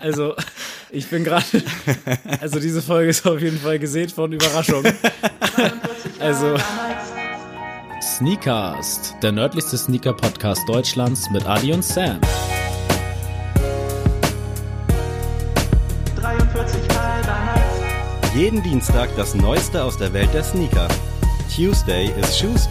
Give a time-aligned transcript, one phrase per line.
[0.00, 0.34] Also,
[0.90, 1.44] ich bin gerade.
[2.40, 4.84] Also, diese Folge ist auf jeden Fall gesehen von Überraschung.
[6.20, 6.56] Also.
[8.00, 12.20] Sneakast, der nördlichste Sneaker-Podcast Deutschlands mit Adi und Sam.
[16.16, 17.06] 43 Mal.
[18.36, 20.88] Jeden Dienstag das Neueste aus der Welt der Sneaker.
[21.54, 22.70] Tuesday is Shoes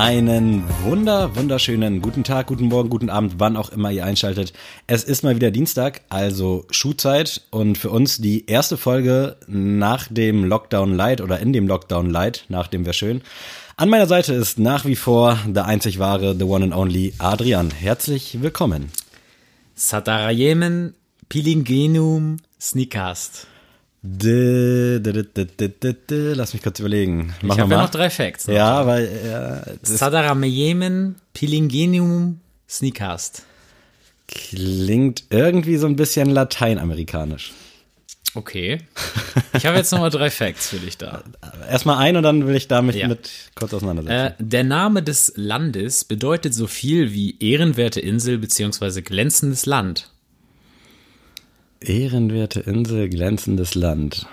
[0.00, 4.54] Einen wunder, wunderschönen guten Tag, guten Morgen, guten Abend, wann auch immer ihr einschaltet.
[4.86, 10.44] Es ist mal wieder Dienstag, also Schuhzeit und für uns die erste Folge nach dem
[10.46, 13.20] Lockdown Light oder in dem Lockdown Light, nach dem wäre schön.
[13.76, 17.70] An meiner Seite ist nach wie vor der einzig wahre, the one and only Adrian.
[17.70, 18.90] Herzlich willkommen.
[19.74, 20.94] Satarayemen
[21.28, 23.49] Pilingenum Sneakast.
[26.34, 27.34] Lass mich kurz überlegen.
[27.38, 28.46] Ich Machen habe ja noch drei Facts.
[28.46, 28.54] noch.
[28.54, 33.42] Ja, weil ja, das Satarayemen Pilingenum Sneakast.
[34.28, 37.52] klingt irgendwie so ein bisschen lateinamerikanisch.
[38.34, 38.78] Okay.
[39.54, 41.24] Ich habe jetzt nochmal drei Facts für dich da.
[41.68, 43.08] Erstmal ein und dann will ich damit Ja.
[43.08, 44.14] mit kurz auseinandersetzen.
[44.14, 49.02] Äh, der Name des Landes bedeutet so viel wie ehrenwerte Insel bzw.
[49.02, 50.10] glänzendes Land.
[51.80, 54.26] Ehrenwerte Insel, glänzendes Land.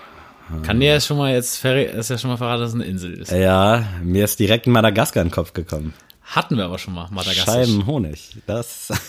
[0.62, 3.14] Kann dir ja schon mal jetzt ist ja schon mal verraten, dass es eine Insel
[3.14, 3.30] ist.
[3.30, 5.92] Ja, mir ist direkt Madagaskar in den Kopf gekommen.
[6.22, 7.54] Hatten wir aber schon mal, Madagaskar.
[7.54, 8.36] Scheiben Honig.
[8.46, 8.88] Das.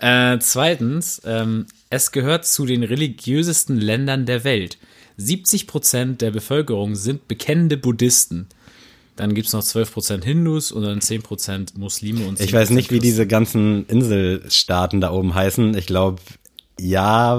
[0.00, 4.76] Äh, zweitens, ähm, es gehört zu den religiösesten Ländern der Welt.
[5.16, 8.48] 70 Prozent der Bevölkerung sind bekennende Buddhisten.
[9.16, 12.70] Dann gibt's noch 12 Prozent Hindus und dann 10 Prozent Muslime und 10% Ich weiß
[12.70, 15.74] nicht, wie diese ganzen Inselstaaten da oben heißen.
[15.74, 16.20] Ich glaube,
[16.80, 17.36] ja,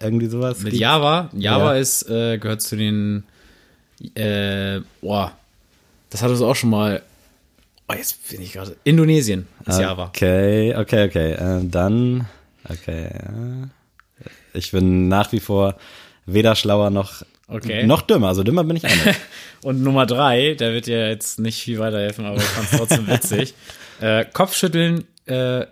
[0.00, 0.58] irgendwie sowas.
[0.58, 0.80] Mit gibt's.
[0.80, 1.30] Java.
[1.34, 1.80] Java Ja.
[1.80, 3.24] ist, äh, gehört zu den,
[4.14, 5.32] äh, boah,
[6.10, 7.02] das hattest du auch schon mal,
[7.88, 10.06] oh, jetzt bin ich gerade, Indonesien ist Java.
[10.06, 11.32] Okay, okay, okay.
[11.32, 12.26] Äh, dann,
[12.68, 13.10] okay.
[14.52, 15.76] Ich bin nach wie vor
[16.26, 17.84] weder schlauer noch, Okay.
[17.86, 18.28] noch dümmer.
[18.28, 19.20] Also dümmer bin ich auch nicht.
[19.62, 23.52] Und Nummer drei, der wird dir jetzt nicht viel weiterhelfen, aber ich fand's trotzdem witzig.
[24.00, 25.66] Äh, Kopfschütteln äh,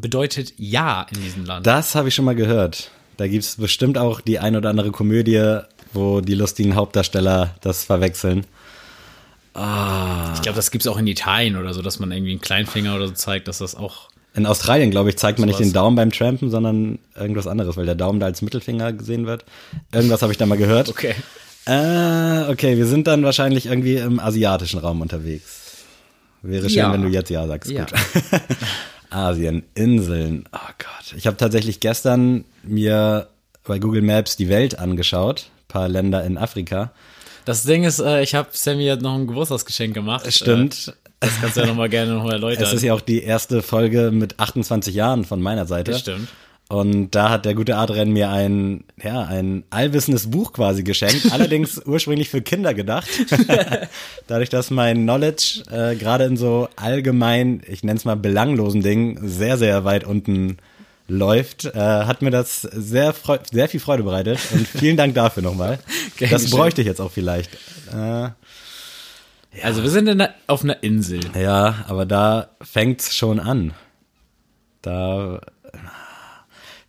[0.00, 1.66] bedeutet Ja in diesem Land.
[1.66, 2.90] Das habe ich schon mal gehört.
[3.16, 5.60] Da gibt's bestimmt auch die ein oder andere Komödie,
[5.92, 8.46] wo die lustigen Hauptdarsteller das verwechseln.
[9.54, 13.08] ich glaube, das gibt's auch in Italien oder so, dass man irgendwie einen Kleinfinger oder
[13.08, 14.08] so zeigt, dass das auch.
[14.34, 17.84] In Australien, glaube ich, zeigt man nicht den Daumen beim Trampen, sondern irgendwas anderes, weil
[17.84, 19.44] der Daumen da als Mittelfinger gesehen wird.
[19.92, 20.88] Irgendwas habe ich da mal gehört.
[20.88, 21.14] Okay.
[21.66, 25.84] Äh, okay, wir sind dann wahrscheinlich irgendwie im asiatischen Raum unterwegs.
[26.40, 26.92] Wäre schön, Ja.
[26.94, 27.70] wenn du jetzt ja sagst.
[27.70, 27.84] Ja.
[27.84, 27.92] Gut.
[29.12, 30.48] Asien, Inseln.
[30.52, 31.14] Oh Gott.
[31.16, 33.28] Ich habe tatsächlich gestern mir
[33.64, 35.50] bei Google Maps die Welt angeschaut.
[35.68, 36.92] paar Länder in Afrika.
[37.44, 40.32] Das Ding ist, äh, ich habe Sammy jetzt noch ein Geburtstagsgeschenk gemacht.
[40.32, 40.88] Stimmt.
[40.88, 42.64] Äh, das kannst du ja noch mal gerne noch mal erläutern.
[42.64, 45.92] Es ist ja auch die erste Folge mit 28 Jahren von meiner Seite.
[45.92, 46.28] Das stimmt.
[46.72, 51.82] Und da hat der gute Adrian mir ein, ja, ein allwissendes Buch quasi geschenkt, allerdings
[51.84, 53.08] ursprünglich für Kinder gedacht.
[54.26, 59.18] Dadurch, dass mein Knowledge äh, gerade in so allgemein, ich nenne es mal belanglosen Dingen,
[59.28, 60.56] sehr, sehr weit unten
[61.08, 63.14] läuft, äh, hat mir das sehr,
[63.50, 64.38] sehr viel Freude bereitet.
[64.54, 65.78] Und vielen Dank dafür nochmal.
[66.30, 67.50] Das bräuchte ich jetzt auch vielleicht.
[67.92, 68.30] Äh,
[69.62, 71.20] Also wir sind in der, auf einer Insel.
[71.38, 73.74] ja, aber da fängt's schon an.
[74.80, 75.42] Da.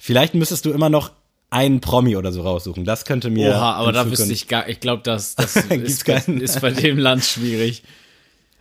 [0.06, 1.12] Vielleicht müsstest du immer noch
[1.50, 2.84] einen Promi oder so raussuchen.
[2.84, 3.52] Das könnte mir.
[3.52, 6.42] Oha, aber da wüsste ich gar, ich glaube, das, das ist, bei, keinen?
[6.42, 7.84] ist bei dem Land schwierig.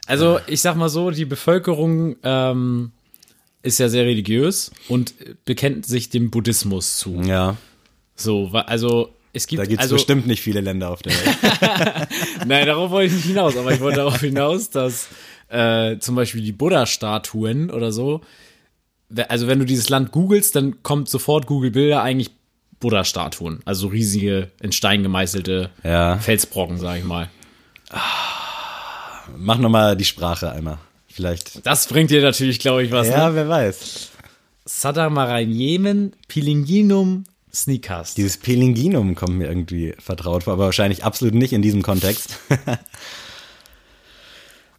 [0.07, 2.93] Also, ich sag mal so, die Bevölkerung ähm,
[3.65, 5.15] ist ja sehr religiös und
[5.45, 7.21] bekennt sich dem Buddhismus zu.
[7.23, 7.57] Ja,
[8.15, 12.09] So, also es gibt da gibt's also bestimmt nicht viele Länder auf der Welt.
[12.47, 15.09] Nein, darauf wollte ich nicht hinaus, aber ich wollte darauf hinaus, dass
[15.49, 18.21] äh, zum Beispiel die Buddha-Statuen oder so,
[19.29, 22.31] also wenn du dieses Land googelst, dann kommt sofort Google-Bilder eigentlich
[22.81, 26.19] Buddha-Statuen, also riesige, in Stein gemeißelte Ja.
[26.19, 27.29] Felsbrocken, sag ich mal.
[29.37, 30.79] Mach nochmal die Sprache einmal.
[31.09, 31.65] Vielleicht.
[31.67, 33.09] Das bringt dir natürlich, glaube ich, was.
[33.09, 33.35] Ja, Ne?
[33.37, 34.11] wer weiß.
[34.65, 37.25] Sadamarayemen Pilinginum
[37.55, 38.15] Sneakers.
[38.15, 42.39] Dieses Pelinginum kommt mir irgendwie vertraut vor, aber wahrscheinlich absolut nicht in diesem Kontext.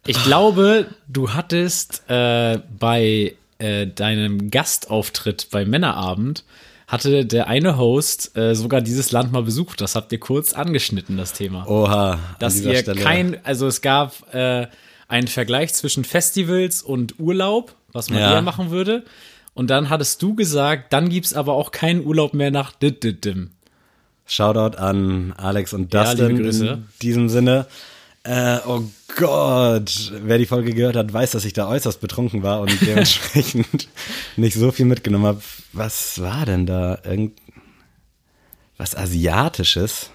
[0.06, 3.34] Ich glaube, du hattest äh, bei
[3.64, 6.44] äh, deinem Gastauftritt bei Männerabend
[6.86, 9.80] hatte der eine Host äh, sogar dieses Land mal besucht.
[9.80, 11.66] Das habt ihr kurz angeschnitten, das Thema.
[11.66, 12.18] Oha.
[12.38, 13.00] Dass ihr Stelle.
[13.00, 14.66] kein, also es gab äh,
[15.08, 18.32] einen Vergleich zwischen Festivals und Urlaub, was man Ja.
[18.34, 19.04] eher machen würde.
[19.54, 23.50] Und dann hattest du gesagt, dann gibt's aber auch keinen Urlaub mehr nach Dittidim.
[24.26, 26.66] Shoutout an Alex und Ja, Dustin Grüße.
[26.66, 27.66] in diesem Sinne.
[28.24, 28.82] Äh, oh
[29.16, 33.88] Gott, wer die Folge gehört hat, weiß, dass ich da äußerst betrunken war und dementsprechend
[34.36, 35.42] nicht so viel mitgenommen habe.
[35.72, 36.98] Was war denn da?
[37.04, 37.38] Irgend
[38.76, 40.10] was Asiatisches?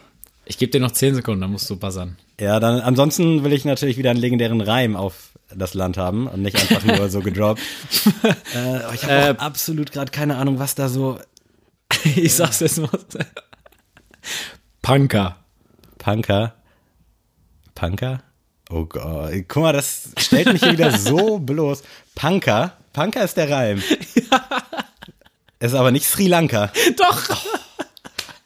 [0.46, 2.18] Ich gebe dir noch 10 Sekunden, dann musst du buzzern.
[2.40, 6.42] Ja, dann ansonsten will ich natürlich wieder einen legendären Reim auf das Land haben und
[6.42, 7.62] nicht einfach nur so gedroppt.
[8.54, 11.20] äh, aber ich habe Äh, absolut gerade keine Ahnung, was da so
[12.16, 12.90] Ich sag's jetzt mal.
[14.82, 15.38] Punker.
[15.98, 16.56] Punker.
[17.80, 18.22] Punker?
[18.70, 21.82] Oh Gott, guck mal, das stellt mich hier wieder so bloß.
[22.14, 22.74] Punker?
[22.94, 23.82] Punker ist der Reim.
[25.60, 26.72] Ist aber nicht Sri Lanka.
[26.98, 27.38] Doch,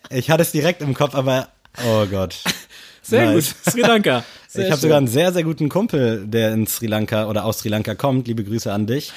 [0.10, 1.50] Ich hatte es direkt im Kopf, aber
[1.86, 2.38] oh Gott.
[3.02, 3.56] sehr Nice.
[3.64, 3.74] gut.
[3.74, 4.24] Sri Lanka.
[4.48, 7.58] Sehr ich habe sogar einen sehr, sehr guten Kumpel, der in Sri Lanka oder aus
[7.58, 8.28] Sri Lanka kommt.
[8.28, 9.12] Liebe Grüße an dich.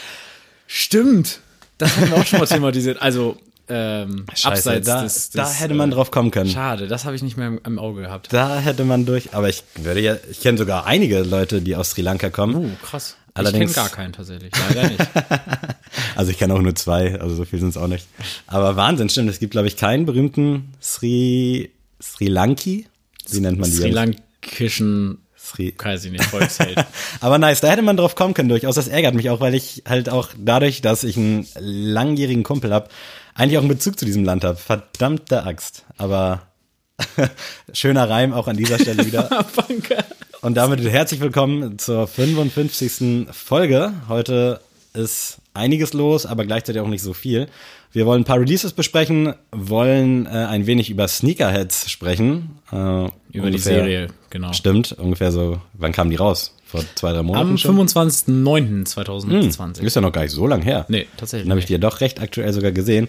[0.67, 1.41] Stimmt.
[1.77, 3.03] Das haben wir auch schon mal thematisiert.
[3.03, 3.37] Also,
[3.69, 6.51] ähm, Scheiße, abseits da, des, des da hätte man äh, drauf kommen können.
[6.51, 8.33] Schade, das habe ich nicht mehr im, im Auge gehabt.
[8.33, 11.91] Da hätte man durch, aber ich würde ja, ich kenne sogar einige Leute, die aus
[11.91, 12.55] Sri Lanka kommen.
[12.55, 13.17] Uh, krass.
[13.35, 14.53] Allerdings- ich kenne gar keinen tatsächlich.
[14.69, 15.01] Leider nicht.
[16.15, 18.07] Also ich kenne auch nur zwei, also so viel sind es auch nicht.
[18.47, 19.31] Aber Wahnsinn, stimmt.
[19.31, 21.71] Es gibt, glaube ich, keinen berühmten Sri,
[22.03, 22.87] Sri Lanki.
[23.29, 23.77] Wie nennt man die?
[23.77, 23.91] Sri?
[23.91, 25.75] Lankischen, Sri.
[25.79, 26.85] weiß ich nicht, Volksheld.
[27.21, 28.75] Aber nice, da hätte man drauf kommen können durchaus.
[28.75, 32.89] Das ärgert mich auch, weil ich halt auch dadurch, dass ich einen langjährigen Kumpel habe,
[33.37, 34.57] eigentlich auch einen Bezug zu diesem Land habe.
[34.57, 35.85] Verdammte Axt.
[35.97, 36.43] Aber
[37.73, 39.47] schöner Reim auch an dieser Stelle wieder.
[40.43, 43.29] Und damit herzlich willkommen zur 55.
[43.33, 43.93] Folge.
[44.09, 44.61] Heute
[44.95, 47.49] ist einiges los, aber gleichzeitig auch nicht so viel.
[47.93, 52.59] Wir wollen ein paar Releases besprechen, wollen äh, ein wenig über Sneakerheads sprechen.
[52.71, 54.53] Äh, Über die ungefähr- Serie, genau.
[54.53, 55.61] Stimmt, ungefähr so.
[55.75, 56.56] Wann kamen die raus?
[56.67, 57.89] Vor zwei, drei Monaten Am schon?
[57.89, 59.83] 25.09.2020.
[59.83, 60.85] Ist ja noch gar nicht so lang her.
[60.89, 63.07] Nee, tatsächlich Dann habe ich die ja doch recht aktuell sogar gesehen.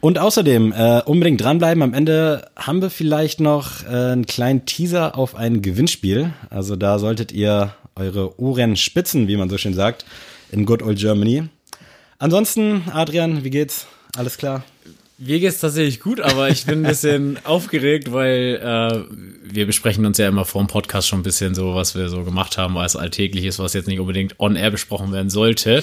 [0.00, 1.82] Und außerdem äh, unbedingt dranbleiben.
[1.82, 6.34] Am Ende haben wir vielleicht noch äh, einen kleinen Teaser auf ein Gewinnspiel.
[6.50, 10.04] Also da solltet ihr eure Ohren spitzen, wie man so schön sagt,
[10.52, 11.44] in Good Old Germany.
[12.18, 13.86] Ansonsten, Adrian, wie geht's?
[14.16, 14.64] Alles klar?
[15.20, 20.16] Mir geht's tatsächlich gut, aber ich bin ein bisschen aufgeregt, weil äh, wir besprechen uns
[20.18, 22.94] ja immer vor dem Podcast schon ein bisschen so, was wir so gemacht haben, was
[22.94, 25.82] alltäglich ist, was jetzt nicht unbedingt on-air besprochen werden sollte.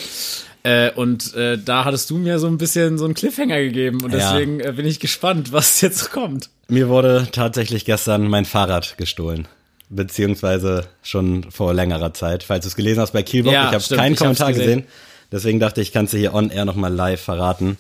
[0.64, 4.12] Äh, und äh, da hattest du mir so ein bisschen so einen Cliffhanger gegeben und
[4.14, 4.32] Ja.
[4.32, 6.50] deswegen äh, bin ich gespannt, was jetzt kommt.
[6.70, 9.48] Mir wurde tatsächlich gestern mein Fahrrad gestohlen.
[9.90, 12.42] Beziehungsweise schon vor längerer Zeit.
[12.44, 14.66] Falls du es gelesen hast bei Kielbock, Ja, ich habe keinen Kommentar gesehen.
[14.82, 14.84] gesehen.
[15.32, 17.78] Deswegen dachte ich, kannst du hier on air nochmal live verraten.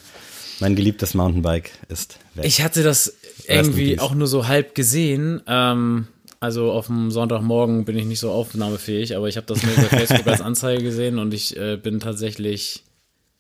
[0.60, 2.46] Mein geliebtes Mountainbike ist weg.
[2.46, 3.13] Ich hatte das
[3.48, 5.42] irgendwie auch nur so halb gesehen.
[5.48, 6.07] Ähm,
[6.40, 9.84] also auf dem Sonntagmorgen bin ich nicht so aufnahmefähig, aber ich habe das nur bei
[10.06, 12.84] Facebook als Anzeige gesehen und ich äh, bin tatsächlich,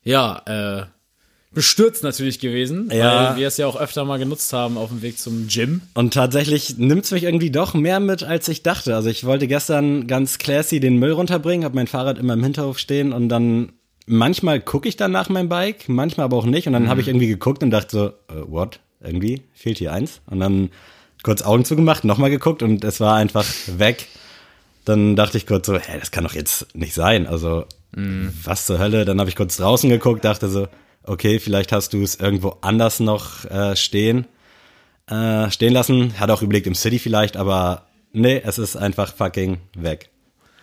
[0.03, 0.85] ja, äh,
[1.53, 3.29] bestürzt natürlich gewesen, Ja.
[3.31, 5.81] weil wir es ja auch öfter mal genutzt haben auf dem Weg zum Gym.
[5.93, 8.93] Und tatsächlich nimmt's mich irgendwie doch mehr mit, als ich dachte.
[8.93, 12.77] Also ich wollte gestern ganz classy den Müll runterbringen, habe mein Fahrrad immer im Hinterhof
[12.77, 13.71] stehen und dann
[14.05, 16.67] manchmal gucke ich dann nach meinem Bike, manchmal aber auch nicht.
[16.67, 18.79] Und dann habe ich irgendwie geguckt und dachte so, äh, what?
[19.01, 20.21] Irgendwie fehlt hier eins.
[20.27, 20.69] Und dann
[21.23, 24.07] kurz Augen zugemacht, nochmal geguckt und es war einfach weg.
[24.85, 27.27] Dann dachte ich kurz so, hä, das kann doch jetzt nicht sein.
[27.27, 27.65] Also,
[28.43, 29.05] was zur Hölle?
[29.05, 30.67] Dann habe ich kurz draußen geguckt, dachte so,
[31.03, 34.27] okay, vielleicht hast du es irgendwo anders noch äh, stehen
[35.09, 36.19] äh, stehen lassen.
[36.19, 40.09] Hat auch überlegt, im City vielleicht, aber nee, es ist einfach fucking weg.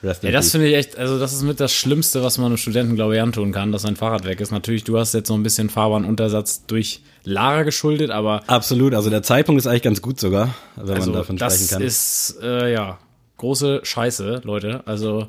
[0.02, 2.56] Rest Ja, das finde ich echt, also das ist mit das Schlimmste, was man einem
[2.56, 4.50] Studenten, glaube ich, antun kann, dass sein Fahrrad weg ist.
[4.50, 9.22] Natürlich, du hast jetzt so ein bisschen Fahrbahnuntersatz durch Lara geschuldet, aber Absolut, also der
[9.22, 11.82] Zeitpunkt ist eigentlich ganz gut sogar, wenn also man davon das sprechen kann.
[11.82, 12.98] ist, äh, ja,
[13.36, 14.82] große Scheiße, Leute.
[14.86, 15.28] Also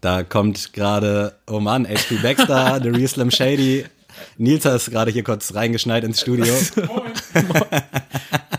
[0.00, 3.84] da kommt gerade, oh Mann, HP Baxter, The Real Slim Shady.
[4.36, 6.52] Nils hat es gerade hier kurz reingeschneit ins Studio.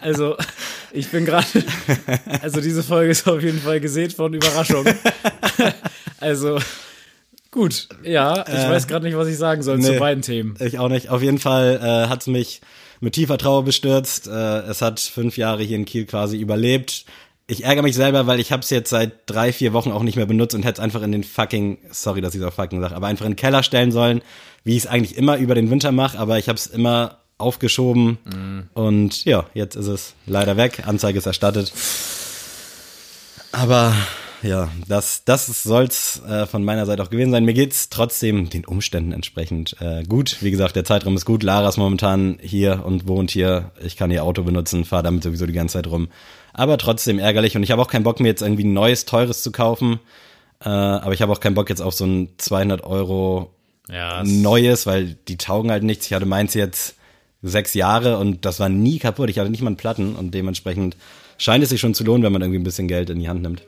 [0.02, 0.38] Also,
[0.92, 1.48] ich bin gerade.
[2.42, 4.86] Also, diese Folge ist auf jeden Fall gesät von Überraschung.
[6.22, 6.60] Also,
[7.50, 7.88] gut.
[8.04, 10.00] Ja, ich weiß gerade nicht, was ich sagen soll zu nee.
[10.00, 10.56] beiden Themen.
[10.60, 11.08] Ich auch nicht.
[11.10, 12.60] Auf jeden Fall äh, hat es mich
[13.00, 14.28] mit tiefer Trauer bestürzt.
[14.28, 17.06] Äh, es hat fünf Jahre hier in Kiel quasi überlebt.
[17.48, 20.18] Ich ärgere mich selber, weil ich habe es jetzt seit drei, vier Wochen auch nicht
[20.18, 22.96] mehr benutzt und hätte es einfach in den fucking, sorry, dass ich so fucking sage,
[22.96, 24.22] aber einfach in den Keller stellen sollen,
[24.64, 28.18] wie ich es eigentlich immer über den Winter mache, aber ich habe es immer aufgeschoben
[28.74, 30.84] und ja, jetzt ist es leider weg.
[30.86, 31.72] Anzeige ist erstattet.
[33.52, 33.94] Aber
[34.42, 37.44] ja, das, das soll's äh, von meiner Seite auch gewesen sein.
[37.46, 40.38] Mir geht's trotzdem den Umständen entsprechend äh, gut.
[40.42, 41.44] Wie gesagt, der Zeitraum ist gut.
[41.44, 43.72] Lara ist momentan hier und wohnt hier.
[43.84, 46.08] Ich kann ihr Auto benutzen, fahre damit sowieso die ganze Zeit rum.
[46.54, 49.44] Aber trotzdem ärgerlich und ich habe auch keinen Bock mir jetzt irgendwie ein neues, teures
[49.44, 50.00] zu kaufen.
[50.64, 53.52] Äh, aber ich habe auch keinen Bock jetzt auf so ein 200 Euro
[53.90, 56.06] Ja, es- neues, weil die taugen halt nichts.
[56.06, 56.96] Ich hatte meins jetzt
[57.42, 59.30] sechs Jahre und das war nie kaputt.
[59.30, 60.98] Ich hatte nicht mal einen Platten und dementsprechend
[61.38, 63.42] scheint es sich schon zu lohnen, wenn man irgendwie ein bisschen Geld in die Hand
[63.42, 63.64] nimmt.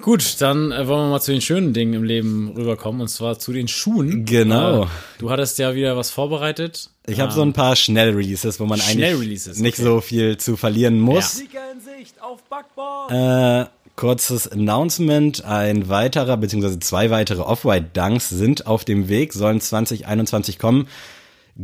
[0.00, 3.38] Gut, dann äh, wollen wir mal zu den schönen Dingen im Leben rüberkommen und zwar
[3.38, 4.26] zu den Schuhen.
[4.26, 4.84] Genau.
[4.84, 4.86] Äh,
[5.18, 6.90] du hattest ja wieder was vorbereitet.
[7.06, 9.82] Ich habe so ein paar Schnellreleases, wo man eigentlich Schnellreleases, nicht okay.
[9.82, 11.38] so viel zu verlieren muss.
[11.38, 11.44] Ja.
[11.44, 13.10] Sieger in Sicht auf Backbord.
[13.10, 15.44] Äh, kurzes Announcement.
[15.44, 20.88] Ein weiterer, beziehungsweise zwei weitere Off-White Dunks sind auf dem Weg, sollen 2021 kommen.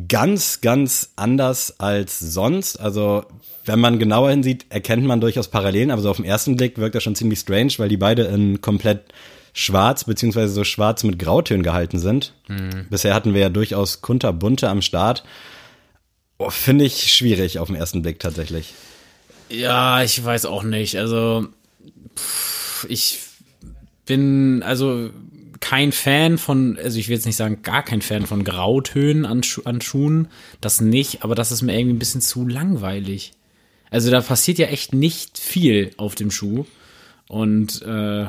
[0.08, 2.80] Ganz, ganz anders als sonst.
[2.80, 3.24] Also,
[3.66, 6.94] wenn man genauer hinsieht, erkennt man durchaus Parallelen, aber so auf den ersten Blick wirkt
[6.94, 9.12] das schon ziemlich strange, weil die beide in komplett
[9.52, 12.32] schwarz, beziehungsweise so schwarz mit Grautönen gehalten sind.
[12.88, 15.24] Bisher hatten wir ja durchaus kunterbunte am Start.
[16.38, 18.72] Oh, Finde ich schwierig auf den ersten Blick tatsächlich.
[19.50, 20.96] Ja, ich weiß auch nicht.
[20.96, 21.48] Also,
[22.16, 23.18] pff, ich
[24.06, 25.10] bin also
[25.62, 29.42] kein Fan von, also ich will jetzt nicht sagen, gar kein Fan von Grautönen an,
[29.44, 30.28] Schu an Schuhen.
[30.60, 33.32] Das nicht, aber das ist mir irgendwie ein bisschen zu langweilig.
[33.88, 36.66] Also da passiert ja echt nicht viel auf dem Schuh.
[37.28, 38.26] Und äh,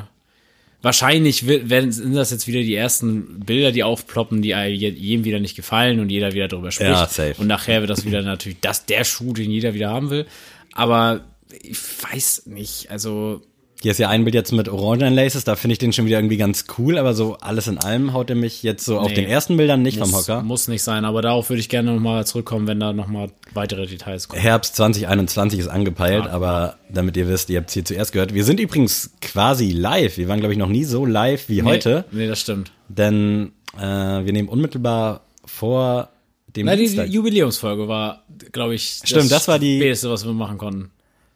[0.80, 5.56] wahrscheinlich werden, sind das jetzt wieder die ersten Bilder, die aufploppen, die jedem wieder nicht
[5.56, 6.90] gefallen und jeder wieder drüber spricht.
[6.90, 7.34] Ja, safe.
[7.38, 10.26] Und nachher wird das wieder natürlich das der Schuh, den jeder wieder haben will.
[10.72, 11.24] Aber
[11.62, 13.42] ich weiß nicht, also
[13.84, 16.16] Hier ist ja ein Bild jetzt mit Orangen Laces, da finde ich den schon wieder
[16.16, 19.14] irgendwie ganz cool, aber so alles in allem haut er mich jetzt so auf Nee.
[19.16, 20.42] den ersten Bildern nicht vom muss, Hocker.
[20.42, 21.04] muss nicht sein.
[21.04, 24.40] Aber darauf würde ich gerne nochmal zurückkommen, wenn da nochmal weitere Details kommen.
[24.40, 26.30] Herbst 2021 ist angepeilt, Ja.
[26.30, 28.32] aber damit ihr wisst, ihr habt es hier zuerst gehört.
[28.32, 30.16] Wir sind übrigens quasi live.
[30.16, 32.72] Wir waren, glaube ich, noch nie so live wie heute, Nee, nee, das stimmt.
[32.88, 36.08] denn äh, wir nehmen unmittelbar vor
[36.56, 37.08] dem Na, die Dienstag.
[37.10, 40.90] Jubiläumsfolge war, glaube ich, Stimmt, das war die- Späteste, was wir machen konnten.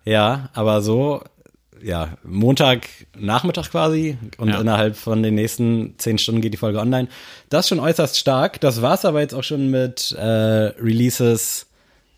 [0.06, 1.20] Ja, aber so,
[1.82, 4.60] ja, Montagnachmittag quasi und Ja.
[4.60, 7.08] innerhalb von den nächsten zehn Stunden geht die Folge online.
[7.50, 8.60] Das ist schon äußerst stark.
[8.60, 11.66] Das war's aber jetzt auch schon mit äh, Releases,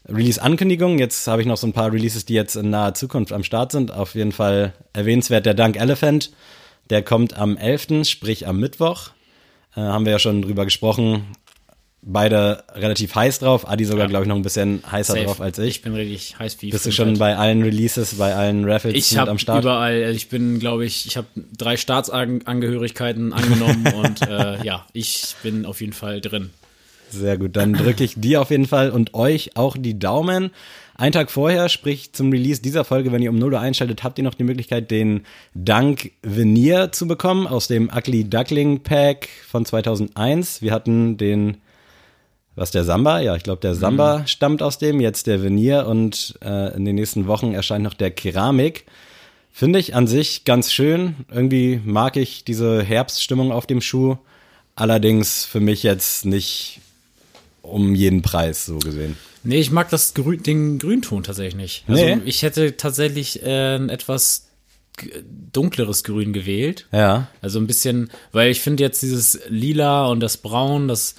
[0.09, 0.99] Release-Ankündigungen.
[0.99, 3.73] Jetzt habe ich noch so ein paar Releases, die jetzt in naher Zukunft am Start
[3.73, 3.93] sind.
[3.93, 6.31] Auf jeden Fall erwähnenswert der Dunk Elephant.
[6.91, 9.11] Der kommt am 11., sprich am Mittwoch.
[9.77, 11.25] Äh, haben wir ja schon drüber gesprochen.
[12.03, 13.69] Beide relativ heiß drauf.
[13.69, 14.09] Adi sogar, Ja.
[14.09, 15.25] glaube ich, noch ein bisschen heißer Safe.
[15.27, 15.69] drauf als ich.
[15.69, 17.19] Ich bin richtig heiß wie Bist du schon halt.
[17.19, 19.63] bei allen Releases, bei allen Raffles Ich mit am Start?
[19.65, 21.27] überall, also ich bin, glaube ich, ich habe
[21.57, 26.51] drei Staatsangehörigkeiten angenommen und äh, ja, ich bin auf jeden Fall drin.
[27.11, 30.51] Sehr gut, dann drücke ich dir auf jeden Fall und euch auch die Daumen.
[30.95, 34.19] Ein Tag vorher, sprich zum Release dieser Folge, wenn ihr um 0 Uhr einschaltet, habt
[34.19, 35.23] ihr noch die Möglichkeit, den
[35.55, 40.63] Dank Veneer zu bekommen aus dem Ugly Duckling Pack von 2001.
[40.63, 41.57] Wir hatten den,
[42.61, 43.21] was der Samba?
[43.21, 46.95] Ja, ich glaube, der Samba stammt aus dem, jetzt der Veneer und äh, in den
[46.97, 48.85] nächsten Wochen erscheint noch der Keramik.
[49.51, 51.17] Finde ich an sich ganz schön.
[51.33, 54.19] Irgendwie mag ich diese Herbststimmung auf dem Schuh.
[54.75, 56.81] Allerdings für mich jetzt nicht
[57.63, 59.17] um jeden Preis so gesehen.
[59.43, 61.85] Nee, ich mag das Grün, den Grünton tatsächlich nicht.
[61.89, 62.19] Also Nee?
[62.27, 64.49] ich hätte tatsächlich äh, ein etwas
[65.55, 66.87] dunkleres Grün gewählt.
[66.93, 67.29] Ja.
[67.41, 71.15] Also ein bisschen, weil ich finde jetzt dieses Lila und das Braun, das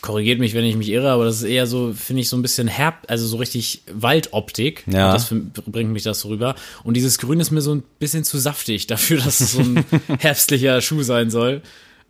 [0.00, 2.42] korrigiert mich, wenn ich mich irre, aber das ist eher so, finde ich, so ein
[2.42, 4.84] bisschen herb, also so richtig Waldoptik.
[4.86, 5.12] Ja.
[5.12, 5.32] Das
[5.66, 6.54] bringt mich das so rüber.
[6.84, 9.84] Und dieses Grün ist mir so ein bisschen zu saftig dafür, dass es so ein
[10.18, 11.60] herbstlicher Schuh sein soll.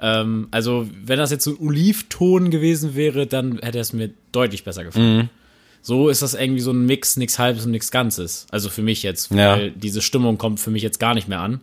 [0.01, 4.63] Ähm, also, wenn das jetzt so ein Olivton gewesen wäre, dann hätte es mir deutlich
[4.65, 5.29] besser gefallen.
[5.83, 8.47] So ist das irgendwie so ein Mix, nix halbes und nix Ganzes.
[8.51, 9.57] Also für mich jetzt, Ja.
[9.57, 11.61] weil diese Stimmung kommt für mich jetzt gar nicht mehr an.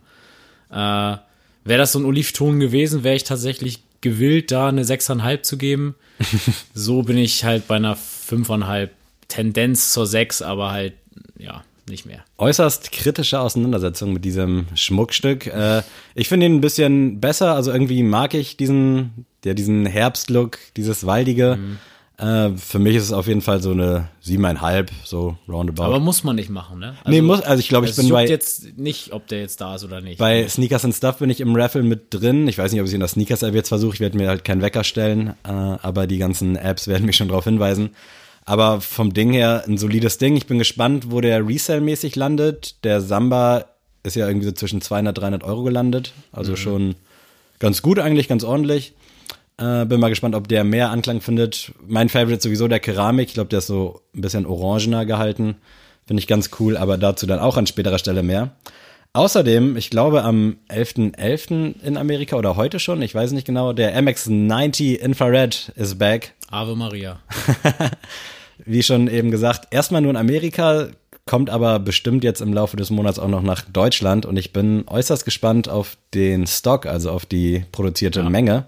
[0.70, 1.18] Äh,
[1.64, 5.94] wäre das so ein Olivton gewesen, wäre ich tatsächlich gewillt, da eine 6,5 zu geben.
[6.74, 8.88] so bin ich halt bei einer 5,5
[9.28, 10.94] Tendenz zur 6, aber halt,
[11.38, 12.24] ja, nicht mehr.
[12.36, 15.46] Äußerst kritische Auseinandersetzung mit diesem Schmuckstück.
[15.46, 15.82] Äh,
[16.14, 21.06] ich finde ihn ein bisschen besser, also irgendwie mag ich diesen, ja, diesen Herbstlook, dieses
[21.06, 21.56] Waldige.
[21.56, 21.78] Mhm.
[22.18, 25.84] Äh, für mich ist es auf jeden Fall so eine siebeneinhalb, so roundabout.
[25.84, 26.96] Aber muss man nicht machen, ne?
[27.04, 29.60] Also, nee, muss, also ich glaube, ich es bin bei, jetzt nicht, ob der jetzt
[29.60, 30.18] da ist oder nicht.
[30.18, 32.48] Bei Sneakers and Stuff bin ich im Raffle mit drin.
[32.48, 33.94] Ich weiß nicht, ob ich in der Sneakers App jetzt versuche.
[33.94, 37.28] Ich werde mir halt keinen Wecker stellen, äh, aber die ganzen Apps werden mich schon
[37.28, 37.90] darauf hinweisen.
[38.44, 40.36] Aber vom Ding her ein solides Ding.
[40.36, 42.82] Ich bin gespannt, wo der Resale-mäßig landet.
[42.82, 43.66] Der Samba
[44.02, 46.14] ist ja irgendwie so zwischen 200, 300 Euro gelandet.
[46.32, 46.96] Also schon
[47.60, 48.94] ganz gut eigentlich, ganz ordentlich.
[49.58, 51.72] Äh, bin mal gespannt, ob der mehr Anklang findet.
[51.86, 53.28] Mein Favorite ist sowieso der Keramik.
[53.28, 55.56] Ich glaube, der ist so ein bisschen orangener gehalten.
[56.06, 58.52] Finde ich ganz cool, aber dazu dann auch an späterer Stelle mehr.
[59.14, 61.82] Außerdem, ich glaube am 11.11.
[61.82, 66.34] in Amerika oder heute schon, ich weiß nicht genau, der MX-90 Infrared ist back.
[66.50, 67.18] Ave Maria.
[68.64, 70.88] Wie schon eben gesagt, erstmal nur in Amerika,
[71.26, 74.84] kommt aber bestimmt jetzt im Laufe des Monats auch noch nach Deutschland und ich bin
[74.86, 78.66] äußerst gespannt auf den Stock, also auf die produzierte Menge.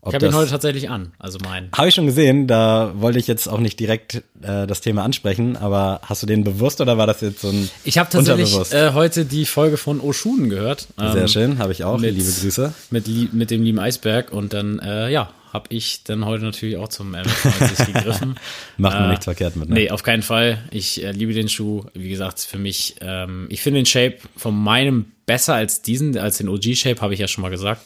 [0.00, 1.70] Ob Ich habe ihn heute tatsächlich an, also meinen.
[1.76, 5.56] Habe ich schon gesehen, da wollte ich jetzt auch nicht direkt äh, das Thema ansprechen,
[5.56, 8.92] aber hast du den bewusst oder war das jetzt so ein Ich habe tatsächlich äh,
[8.92, 10.86] heute die Folge von Oshun gehört.
[10.96, 11.98] Sehr ähm, schön, habe ich auch.
[11.98, 12.72] mit- Liebe Grüße.
[12.90, 16.88] Mit, mit dem lieben Eisberg und dann, äh, ja, habe ich dann heute natürlich auch
[16.88, 18.36] zum MX90 gegriffen.
[18.76, 19.74] Macht man Äh, nichts verkehrt mit, ne?
[19.76, 20.58] Nee, auf keinen Fall.
[20.70, 21.84] Ich äh, liebe den Schuh.
[21.94, 26.36] Wie gesagt, für mich, ähm, ich finde den Shape von meinem besser als diesen, als
[26.38, 27.80] den OG-Shape, habe ich ja schon mal gesagt.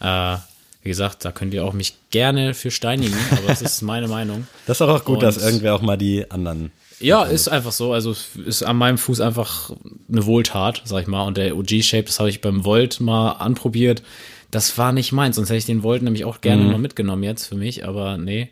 [0.00, 0.36] Äh,
[0.86, 4.46] wie gesagt, da könnt ihr auch mich gerne für steinigen, aber das ist meine Meinung.
[4.66, 6.70] Das ist auch gut, Und- dass irgendwer auch mal die anderen.
[6.98, 7.92] Ja, ist einfach so.
[7.92, 8.14] Also
[8.46, 9.70] ist an meinem Fuß einfach
[10.10, 11.24] eine Wohltat, sag ich mal.
[11.26, 14.02] Und der OG-Shape, das habe ich beim Volt mal anprobiert.
[14.50, 16.70] Das war nicht meins, sonst hätte ich den Volt nämlich auch gerne Mhm.
[16.70, 18.48] noch mitgenommen jetzt für mich, aber nee.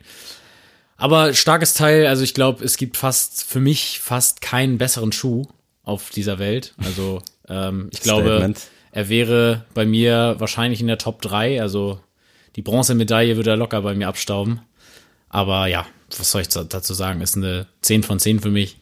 [0.97, 5.45] Aber starkes Teil, also ich glaube, es gibt fast, für mich fast keinen besseren Schuh
[5.83, 6.73] auf dieser Welt.
[6.77, 8.61] Also ähm, ich glaube, Statement.
[8.91, 11.61] er wäre bei mir wahrscheinlich in der Top 3.
[11.61, 11.99] Also
[12.55, 14.59] die Bronzemedaille würde er locker bei mir abstauben.
[15.29, 15.85] Aber ja,
[16.17, 17.21] was soll ich da- dazu sagen?
[17.21, 18.77] Ist eine 10 von 10 für mich.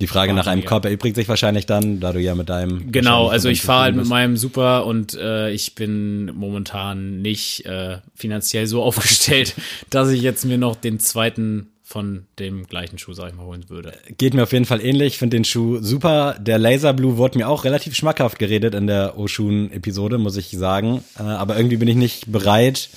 [0.00, 2.90] Die Frage nach einem Korb erübrigt sich wahrscheinlich dann, da du ja mit deinem.
[2.90, 7.98] Genau, also ich fahre halt mit meinem Super und äh, ich bin momentan nicht äh,
[8.14, 9.54] finanziell so aufgestellt,
[9.90, 13.68] dass ich jetzt mir noch den zweiten von dem gleichen Schuh, sag ich mal, holen
[13.68, 13.92] würde.
[14.16, 16.34] Geht mir auf jeden Fall ähnlich, finde den Schuh super.
[16.40, 21.04] Der Laser Blue wurde mir auch relativ schmackhaft geredet in der Oshun-Episode, muss ich sagen.
[21.18, 22.88] Äh, aber irgendwie bin ich nicht bereit,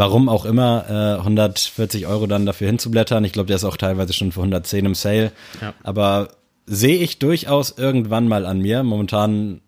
[0.00, 3.22] warum auch immer, äh, 140 Euro dann dafür hinzublättern.
[3.22, 5.30] Ich glaube, der ist auch teilweise schon für 110 im Sale.
[5.60, 5.74] Ja.
[5.82, 6.28] Aber
[6.64, 8.82] sehe ich durchaus irgendwann mal an mir.
[8.82, 9.60] Momentan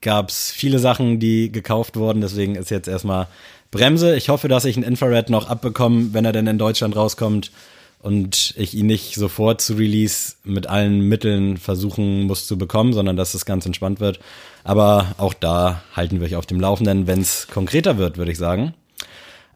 [0.00, 3.28] gab es viele Sachen, die gekauft wurden, deswegen ist jetzt erstmal
[3.70, 4.16] Bremse.
[4.16, 7.52] Ich hoffe, dass ich einen Infrared noch abbekomme, wenn er denn in Deutschland rauskommt
[8.00, 13.16] und ich ihn nicht sofort zu Release mit allen Mitteln versuchen muss zu bekommen, sondern
[13.16, 14.18] dass es ganz entspannt wird.
[14.64, 18.38] Aber auch da halten wir euch auf dem Laufenden, wenn es konkreter wird, würde ich
[18.38, 18.74] sagen.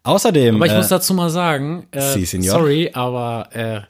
[0.02, 3.80] Außerdem, Aber ich äh, muss dazu mal sagen, äh, Si, sorry, aber äh,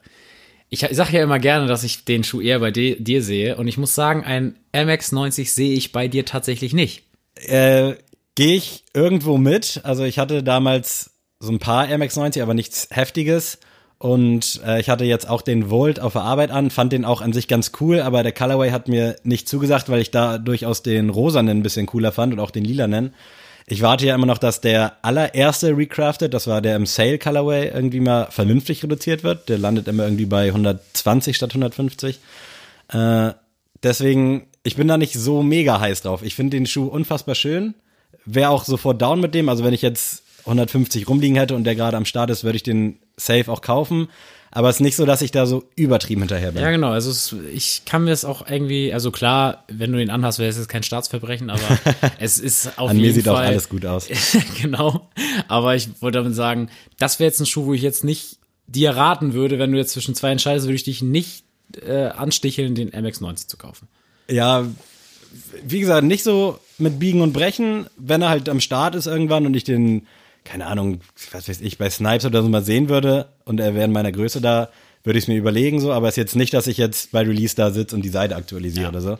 [0.68, 3.56] ich, ich sage ja immer gerne, dass ich den Schuh eher bei di- dir sehe.
[3.56, 7.04] Und ich muss sagen, ein MX90 sehe ich bei dir tatsächlich nicht.
[7.36, 7.94] äh,
[8.34, 9.80] gehe ich irgendwo mit.
[9.84, 13.58] Also ich hatte damals so ein paar MX90, aber nichts Heftiges.
[13.98, 17.20] Und äh, ich hatte jetzt auch den Volt auf der Arbeit an, fand den auch
[17.20, 20.82] an sich ganz cool, aber der Colorway hat mir nicht zugesagt, weil ich da durchaus
[20.82, 23.12] den rosanen ein bisschen cooler fand und auch den lilanen.
[23.70, 27.68] Ich warte ja immer noch, dass der allererste Recrafted, das war der im Sale Colorway,
[27.68, 29.48] irgendwie mal vernünftig reduziert wird.
[29.48, 32.18] Der landet immer irgendwie bei 120 statt 150.
[32.88, 33.30] Äh,
[33.80, 36.24] deswegen, ich bin da nicht so mega heiß drauf.
[36.24, 37.74] Ich finde den Schuh unfassbar schön.
[38.24, 39.48] Wäre auch sofort down mit dem.
[39.48, 42.64] Also wenn ich jetzt 150 rumliegen hätte und der gerade am Start ist, würde ich
[42.64, 44.08] den safe auch kaufen.
[44.52, 46.62] Aber es ist nicht so, dass ich da so übertrieben hinterher bin.
[46.62, 46.90] Ja, genau.
[46.90, 50.50] Also es, ich kann mir das auch irgendwie, also klar, wenn du ihn anhast, wäre
[50.50, 51.78] es jetzt kein Staatsverbrechen, aber
[52.18, 53.34] es ist auf An jeden mir sieht Fall.
[53.34, 54.08] auch alles gut aus.
[54.60, 55.08] genau.
[55.46, 58.90] Aber ich wollte damit sagen, das wäre jetzt ein Schuh, wo ich jetzt nicht dir
[58.90, 61.44] raten würde, wenn du jetzt zwischen zwei entscheidest, würde ich dich nicht
[61.86, 63.88] äh, ansticheln, den MX90 zu kaufen.
[64.28, 64.66] Ja,
[65.64, 69.46] wie gesagt, nicht so mit Biegen und Brechen, wenn er halt am Start ist irgendwann
[69.46, 70.06] und ich den,
[70.44, 71.00] keine Ahnung,
[71.32, 74.12] was weiß ich, bei Snipes oder so mal sehen würde und er wäre in meiner
[74.12, 74.70] Größe da,
[75.04, 77.20] würde ich es mir überlegen so, aber es ist jetzt nicht, dass ich jetzt bei
[77.20, 79.18] Release da sitze und die Seite aktualisiere oder so.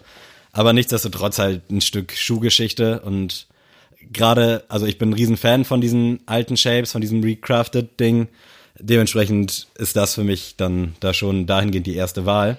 [0.52, 3.46] Aber nichtsdestotrotz halt ein Stück Schuhgeschichte und
[4.12, 8.28] gerade, also ich bin ein Riesenfan von diesen alten Shapes, von diesem recrafted Ding.
[8.78, 12.58] Dementsprechend ist das für mich dann da schon dahingehend die erste Wahl.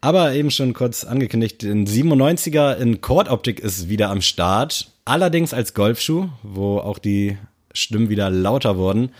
[0.00, 4.90] Aber eben schon kurz angekündigt, den 97er in Chord-Optik ist wieder am Start.
[5.06, 7.38] Allerdings als Golfschuh, wo auch die
[7.74, 9.10] Stimmen wieder lauter wurden.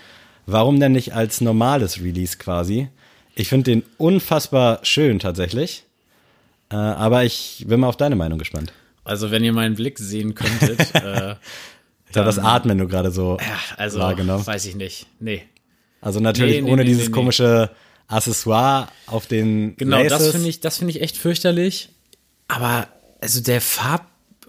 [0.47, 2.89] Warum denn nicht als normales Release quasi?
[3.35, 5.85] Ich finde den unfassbar schön tatsächlich.
[6.71, 8.73] Äh, aber ich bin mal auf deine Meinung gespannt.
[9.05, 11.35] Also wenn ihr meinen Blick sehen könntet, äh,
[12.15, 13.39] habe das Atmen nur gerade so
[13.77, 14.47] also wahrgenommen.
[14.47, 15.07] weiß ich nicht.
[15.21, 15.43] Nee.
[16.01, 17.71] Also natürlich Nee, nee, ohne nee, dieses komische
[18.07, 20.19] Accessoire auf den Genau, Laces.
[20.19, 21.89] das finde ich, das finde ich echt fürchterlich.
[22.49, 22.87] Aber
[23.21, 24.07] also der Farb,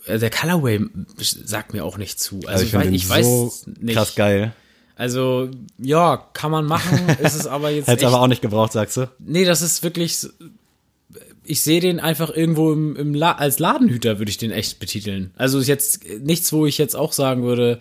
[0.07, 0.81] der Colorway
[1.17, 2.35] sagt mir auch nicht zu.
[2.47, 3.95] Also, Also ich ich, weiß, ich weiß so nicht.
[3.95, 4.53] krass geil.
[4.95, 7.09] Also ja, kann man machen.
[7.21, 9.09] ist es aber jetzt Hätte aber auch nicht gebraucht, sagst du?
[9.19, 10.27] Nee, das ist wirklich.
[11.43, 15.31] Ich sehe den einfach irgendwo im, im La als Ladenhüter würde ich den echt betiteln.
[15.37, 17.79] Also ist jetzt nichts, wo ich jetzt auch sagen würde,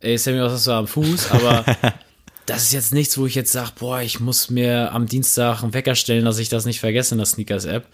[0.00, 1.30] ey Sammy, was hast du am Fuß?
[1.30, 1.64] Aber
[2.46, 5.72] das ist jetzt nichts, wo ich jetzt sage, boah, ich muss mir am Dienstag einen
[5.72, 7.86] Wecker stellen, dass ich das nicht vergesse in der Sneakers-App.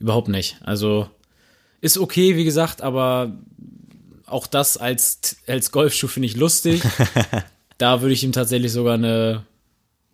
[0.00, 0.58] Überhaupt nicht.
[0.64, 1.08] Also
[1.80, 3.32] ist okay, wie gesagt, aber
[4.26, 6.82] auch das als, als Golfschuh finde ich lustig.
[7.78, 9.44] da würde ich ihm tatsächlich sogar eine,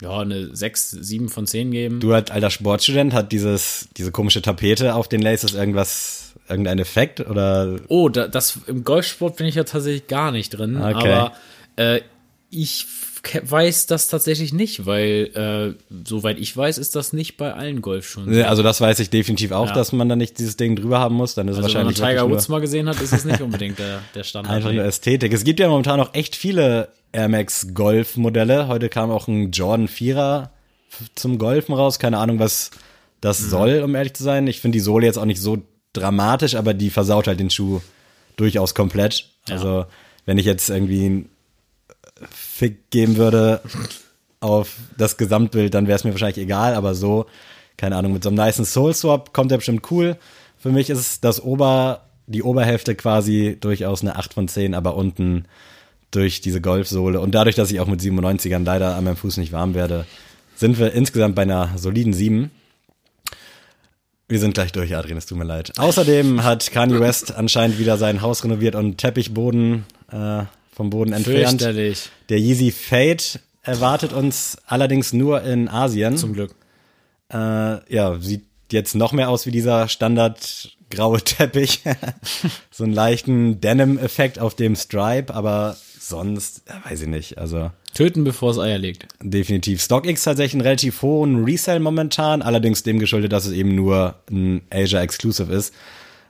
[0.01, 2.01] ja, eine 6, 7 von 10 geben.
[2.01, 7.21] Du als alter Sportstudent hat dieses, diese komische Tapete auf den Laces irgendwas, irgendein Effekt
[7.21, 7.77] oder?
[7.89, 10.77] Oh, da, das im Golfsport bin ich ja tatsächlich gar nicht drin.
[10.77, 11.13] Okay.
[11.13, 11.33] Aber
[11.77, 12.01] äh,
[12.51, 12.87] Ich
[13.43, 18.33] weiß das tatsächlich nicht, weil äh, soweit ich weiß, ist das nicht bei allen Golfschuhen.
[18.33, 18.43] so.
[18.45, 19.73] Also das weiß ich definitiv auch, Ja.
[19.75, 21.35] dass man da nicht dieses Ding drüber haben muss.
[21.35, 23.79] Dann ist Also wenn man wahrscheinlich Tiger Woods mal gesehen hat, ist es nicht unbedingt
[23.79, 24.55] der, der Standard.
[24.55, 25.33] einfach nur Ästhetik.
[25.33, 28.69] Es gibt ja momentan noch echt viele Air Max Golf Modelle.
[28.69, 30.51] Heute kam auch ein Jordan 4er
[30.91, 31.99] f- zum Golfen raus.
[31.99, 32.71] Keine Ahnung, was
[33.21, 33.49] das Mhm.
[33.51, 34.47] soll, um ehrlich zu sein.
[34.47, 35.59] Ich finde die Sohle jetzt auch nicht so
[35.93, 37.81] dramatisch, aber die versaut halt den Schuh
[38.37, 39.29] durchaus komplett.
[39.49, 39.87] Also
[40.27, 41.27] wenn ich jetzt irgendwie
[42.57, 43.63] Fick geben würde
[44.39, 47.27] auf das Gesamtbild, dann wäre es mir wahrscheinlich egal, aber so,
[47.77, 50.17] keine Ahnung, mit so einem nicen Soul Swap kommt der bestimmt cool.
[50.57, 55.47] Für mich ist das Ober, die Oberhälfte quasi durchaus eine 8 von 10, aber unten
[56.13, 59.51] durch diese Golfsohle und dadurch, dass ich auch mit 97ern leider an meinem Fuß nicht
[59.51, 60.07] warm werde,
[60.55, 62.53] sind wir insgesamt bei einer soliden 7.
[64.29, 65.73] Wir sind gleich durch, Adrian, es tut mir leid.
[65.77, 71.61] Außerdem hat Kanye West anscheinend wieder sein Haus renoviert und Teppichboden äh, vom Boden entfernt.
[71.63, 73.23] Der Yeezy Fade
[73.63, 76.17] erwartet uns allerdings nur in Asien.
[76.17, 76.55] zum Glück.
[77.33, 77.37] äh,
[77.95, 81.83] ja, sieht jetzt noch mehr aus wie dieser Standard graue Teppich.
[82.71, 87.39] so einen leichten Denim-Effekt auf dem Stripe, aber sonst, weiß ich nicht.
[87.39, 89.07] Also Töten, bevor es Eier legt.
[89.23, 89.81] definitiv.
[89.81, 94.63] StockX tatsächlich einen relativ hohen Resell momentan, allerdings dem geschuldet, dass es eben nur ein
[94.71, 95.73] Asia Exclusive ist.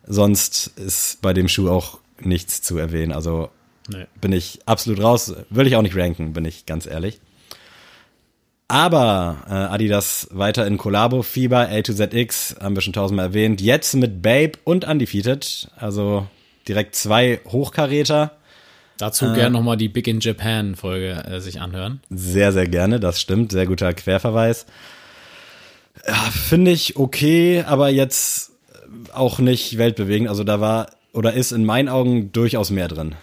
[0.07, 3.13] Sonst ist bei dem Schuh auch nichts zu erwähnen.
[3.13, 3.49] Also
[3.89, 4.07] Nee.
[4.21, 5.35] bin ich absolut raus.
[5.51, 7.21] Will ich auch nicht ranken, bin ich ganz ehrlich.
[8.67, 13.61] Aber äh, Adidas weiter in Collabo-Fieber, A2ZX, haben wir schon tausendmal erwähnt.
[13.61, 16.27] Jetzt mit Babe und Undefeated, also
[16.67, 18.33] direkt zwei Hochkaräter.
[18.97, 19.35] Dazu Äh.
[19.35, 22.01] gern nochmal die Big in Japan Folge äh, sich anhören.
[22.09, 23.53] Sehr, sehr gerne, das stimmt.
[23.53, 24.65] Sehr guter Querverweis.
[26.07, 28.53] Ja, Finde ich okay, aber jetzt
[29.13, 30.29] auch nicht weltbewegend.
[30.29, 33.15] Also da war oder ist in meinen Augen durchaus mehr drin.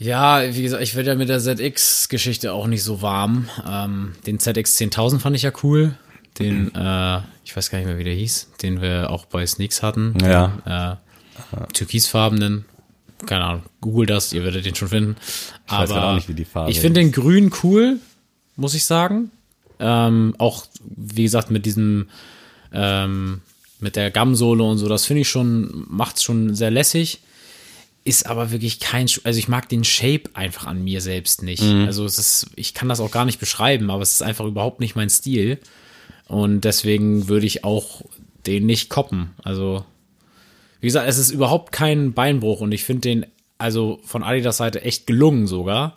[0.00, 3.48] Ja, wie gesagt, ich werde ja mit der ZX-Geschichte auch nicht so warm.
[3.68, 5.96] Ähm, den ZX 10.000 fand ich ja cool.
[6.38, 9.82] Den, äh, ich weiß gar nicht mehr, wie der hieß, den wir auch bei Sneaks
[9.82, 10.14] hatten.
[10.22, 10.52] Ja.
[10.64, 12.64] Den, äh, türkisfarbenen.
[13.26, 15.16] Keine Ahnung, google das, ihr werdet den schon finden.
[15.66, 17.98] Ich weiß grad auch nicht, wie die Farbe Ich finde den grün cool,
[18.54, 19.32] muss ich sagen.
[19.80, 22.08] Ähm, auch, wie gesagt, mit diesem,
[22.72, 23.40] ähm,
[23.80, 27.20] mit der Gamsohle und so, das finde ich schon, macht's schon sehr lässig.
[28.08, 31.62] Ist aber wirklich kein, also ich mag den Shape einfach an mir selbst nicht.
[31.62, 34.80] Also es ist, ich kann das auch gar nicht beschreiben, aber es ist einfach überhaupt
[34.80, 35.58] nicht mein Stil.
[36.26, 38.00] Und deswegen würde ich auch
[38.46, 39.32] den nicht koppen.
[39.42, 39.84] Also,
[40.80, 43.26] wie gesagt, es ist überhaupt kein Beinbruch und ich finde den,
[43.58, 45.94] also von Adidas Seite echt gelungen sogar.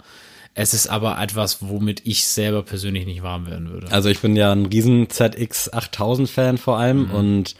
[0.53, 3.89] Es ist aber etwas, womit ich selber persönlich nicht warm werden würde.
[3.89, 7.55] Also ich bin ja ein riesen ZX 8000 Fan vor allem und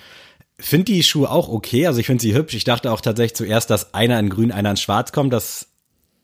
[0.62, 1.88] finde die Schuhe auch okay.
[1.88, 2.54] Also ich finde sie hübsch.
[2.54, 5.34] Ich dachte auch tatsächlich zuerst, dass einer in grün, einer in schwarz kommt.
[5.34, 5.68] Das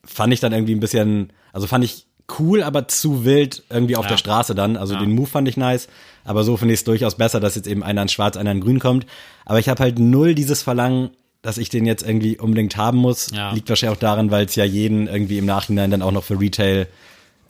[0.06, 2.06] fand ich dann irgendwie ein bisschen, also fand ich
[2.40, 4.10] cool, aber zu wild irgendwie auf Ja.
[4.12, 4.78] der Straße dann.
[4.78, 5.00] Also Ja.
[5.00, 5.88] den Move fand ich nice.
[6.24, 8.62] Aber so finde ich es durchaus besser, dass jetzt eben einer in schwarz, einer in
[8.62, 9.06] grün kommt.
[9.46, 13.32] Aber ich habe halt null dieses Verlangen, dass ich den jetzt irgendwie unbedingt haben muss.
[13.32, 13.52] Ja.
[13.54, 16.40] Liegt wahrscheinlich auch daran, weil es ja jeden irgendwie im Nachhinein dann auch noch für
[16.40, 16.88] Retail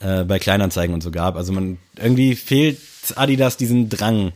[0.00, 1.34] äh, bei Kleinanzeigen und so gab.
[1.36, 2.78] Also man irgendwie fehlt
[3.16, 4.32] Adidas diesen Drang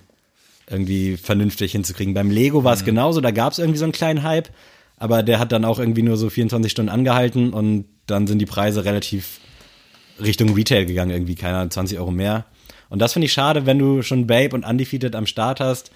[0.72, 2.14] irgendwie vernünftig hinzukriegen.
[2.14, 4.48] Beim Lego war es genauso, da gab es irgendwie so einen kleinen Hype,
[4.96, 8.46] aber der hat dann auch irgendwie nur so 24 Stunden angehalten und dann sind die
[8.46, 9.40] Preise relativ
[10.20, 12.46] Richtung Retail gegangen, irgendwie, keine Ahnung, 20 Euro mehr.
[12.88, 15.90] Und das finde ich schade, wenn du schon Babe und Undefeated am Start hast.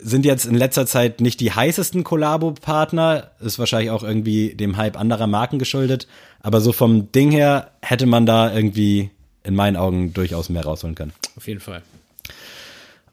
[0.00, 4.96] Sind jetzt in letzter Zeit nicht die heißesten Kollabo-Partner, ist wahrscheinlich auch irgendwie dem Hype
[4.96, 6.06] anderer Marken geschuldet,
[6.40, 9.10] aber so vom Ding her hätte man da irgendwie
[9.42, 11.12] in meinen Augen durchaus mehr rausholen können.
[11.36, 11.82] Auf jeden Fall.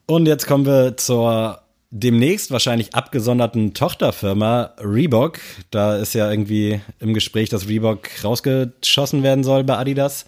[0.08, 5.40] Und jetzt kommen wir zur demnächst wahrscheinlich abgesonderten Tochterfirma Reebok.
[5.72, 10.26] Da ist ja irgendwie im Gespräch, dass Reebok rausgeschossen werden soll bei Adidas.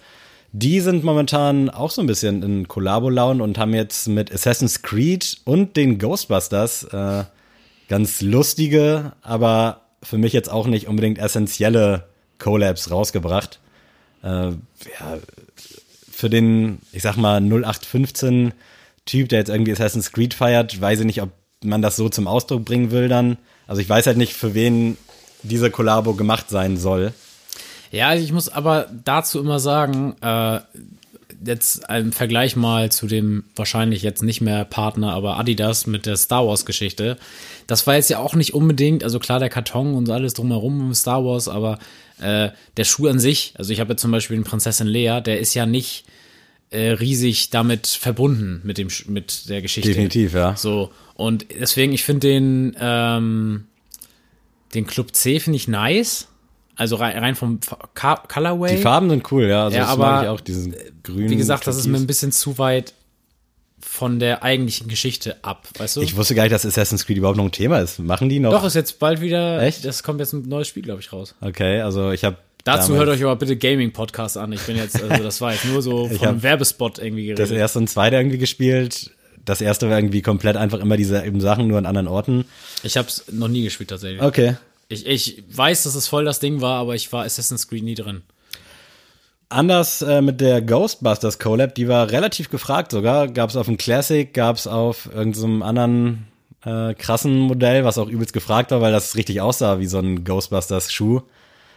[0.54, 5.38] Die sind momentan auch so ein bisschen in Kollabo-Laune und haben jetzt mit Assassin's Creed
[5.44, 7.26] und den Ghostbusters äh,
[7.90, 12.08] ganz lustige, aber für mich jetzt auch nicht unbedingt essentielle
[12.40, 13.60] Collabs rausgebracht.
[14.24, 15.18] Äh, ja,
[16.10, 18.54] für den, ich sag mal, 0815
[19.08, 21.32] Typ, der jetzt irgendwie Assassin's Creed feiert, weiß ich nicht, ob
[21.64, 23.38] man das so zum Ausdruck bringen will dann.
[23.66, 24.98] Also ich weiß halt nicht, für wen
[25.42, 27.14] diese Kollabo gemacht sein soll.
[27.92, 30.60] Ja, also ich muss aber dazu immer sagen, äh,
[31.46, 36.18] jetzt im Vergleich mal zu dem wahrscheinlich jetzt nicht mehr Partner, aber Adidas mit der
[36.18, 37.18] Star Wars Geschichte.
[37.68, 40.94] Das war jetzt ja auch nicht unbedingt, also klar der Karton und alles drumherum um
[40.94, 41.80] Star Wars, aber
[42.20, 45.40] äh, der Schuh an sich, also ich habe jetzt zum Beispiel den Prinzessin Leia, der
[45.40, 46.06] ist ja nicht
[46.70, 49.90] äh, riesig damit verbunden mit dem mit der Geschichte.
[49.90, 50.56] Definitiv, ja.
[50.58, 53.66] So und deswegen ich finde den ähm,
[54.74, 56.28] den Club C finde ich nice.
[56.76, 57.60] Also rein, rein vom
[57.96, 58.76] Ka- Colorway.
[58.76, 59.64] Die Farben sind cool, ja.
[59.64, 61.30] Also Ja, das aber, mag ich auch, diesen grünen.
[61.32, 62.04] Wie gesagt, das ist mir Türkis.
[62.04, 62.94] ein bisschen zu weit
[63.80, 66.02] von der eigentlichen Geschichte ab, weißt du?
[66.02, 67.98] Ich wusste gar nicht, dass Assassin's Creed überhaupt noch ein Thema ist.
[68.00, 68.52] Machen die noch?
[68.52, 69.86] Doch, ist jetzt bald wieder, Echt?
[69.86, 71.34] das kommt jetzt ein neues Spiel, glaube ich, raus.
[71.42, 74.52] Okay, also ich habe Dazu hört euch aber bitte Gaming-Podcast an.
[74.52, 77.62] Ich bin jetzt, also das war jetzt nur so einem Werbespot irgendwie das geredet.
[77.62, 79.12] erste und zweite irgendwie gespielt.
[79.46, 82.44] Das erste war irgendwie komplett einfach immer dieselben Sachen, nur an anderen Orten.
[82.84, 84.22] Ich habe es noch nie gespielt tatsächlich.
[84.22, 84.58] Okay.
[84.90, 87.96] Ich, ich weiß, dass es voll das Ding war, aber ich war Assassin's Creed nie
[87.96, 88.22] drin.
[89.48, 93.30] Anders äh, mit der Ghostbusters Collab, die war relativ gefragt sogar.
[93.30, 96.28] Gab es auf dem Classic, gab es auf irgendeinem anderen
[96.66, 100.26] äh, krassen Modell, was auch übelst gefragt war, weil das richtig aussah wie so ein
[100.26, 101.22] Ghostbusters Schuh.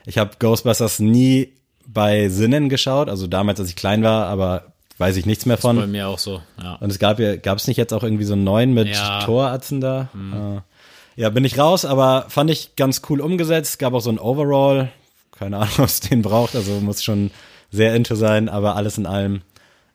[0.06, 1.52] Ich habe Ghostbusters nie
[1.86, 5.62] bei Sinnen geschaut, also damals, als ich klein war, aber weiß ich nichts mehr Bei
[5.62, 5.90] von.
[5.90, 6.74] mir auch so, ja.
[6.76, 9.22] Und es gab ja, gab es nicht jetzt auch irgendwie so einen neuen mit Ja.
[9.24, 10.10] Toratzen da?
[10.14, 13.78] Äh, ja, bin ich raus, aber fand ich ganz cool umgesetzt.
[13.78, 14.90] Gab auch so ein Overall.
[15.32, 16.54] Keine Ahnung, es den braucht.
[16.54, 17.30] Also muss schon
[17.70, 19.42] sehr into sein, aber alles in allem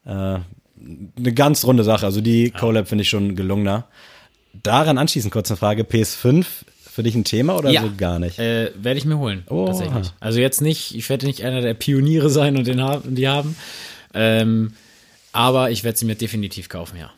[0.06, 2.06] äh, eine ganz runde Sache.
[2.06, 3.86] Also die Collab finde ich schon gelungener.
[4.64, 5.84] Daran anschließend kurz eine Frage.
[5.84, 6.46] PS5
[6.96, 7.82] für dich ein Thema oder Ja.
[7.82, 8.40] so gar nicht?
[8.40, 9.68] Äh, werde ich mir holen, Oha.
[9.68, 10.08] tatsächlich.
[10.22, 13.56] Also jetzt nicht, ich werde nicht einer der Pioniere sein und den haben, die haben.
[14.14, 14.72] Ähm,
[15.34, 17.12] aber ich werde sie mir definitiv kaufen, ja.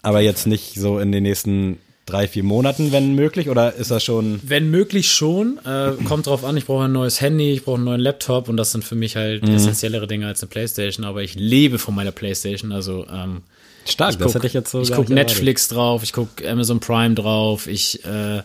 [0.00, 3.48] Aber jetzt nicht so in den nächsten drei, vier Monaten, wenn möglich?
[3.50, 5.58] Oder ist das schon Wenn möglich schon.
[5.64, 8.56] Äh, kommt drauf an, ich brauche ein neues Handy, ich brauche einen neuen Laptop und
[8.56, 9.54] das sind für mich halt Mhm.
[9.54, 11.04] essentiellere Dinge als eine Playstation.
[11.04, 13.42] Aber ich lebe von meiner Playstation, also ähm,
[13.86, 14.18] stark?
[14.18, 15.12] das hätte ich jetzt so Ich gucke.
[15.12, 18.42] Netflix drauf, ich gucke Amazon Prime drauf, ich äh,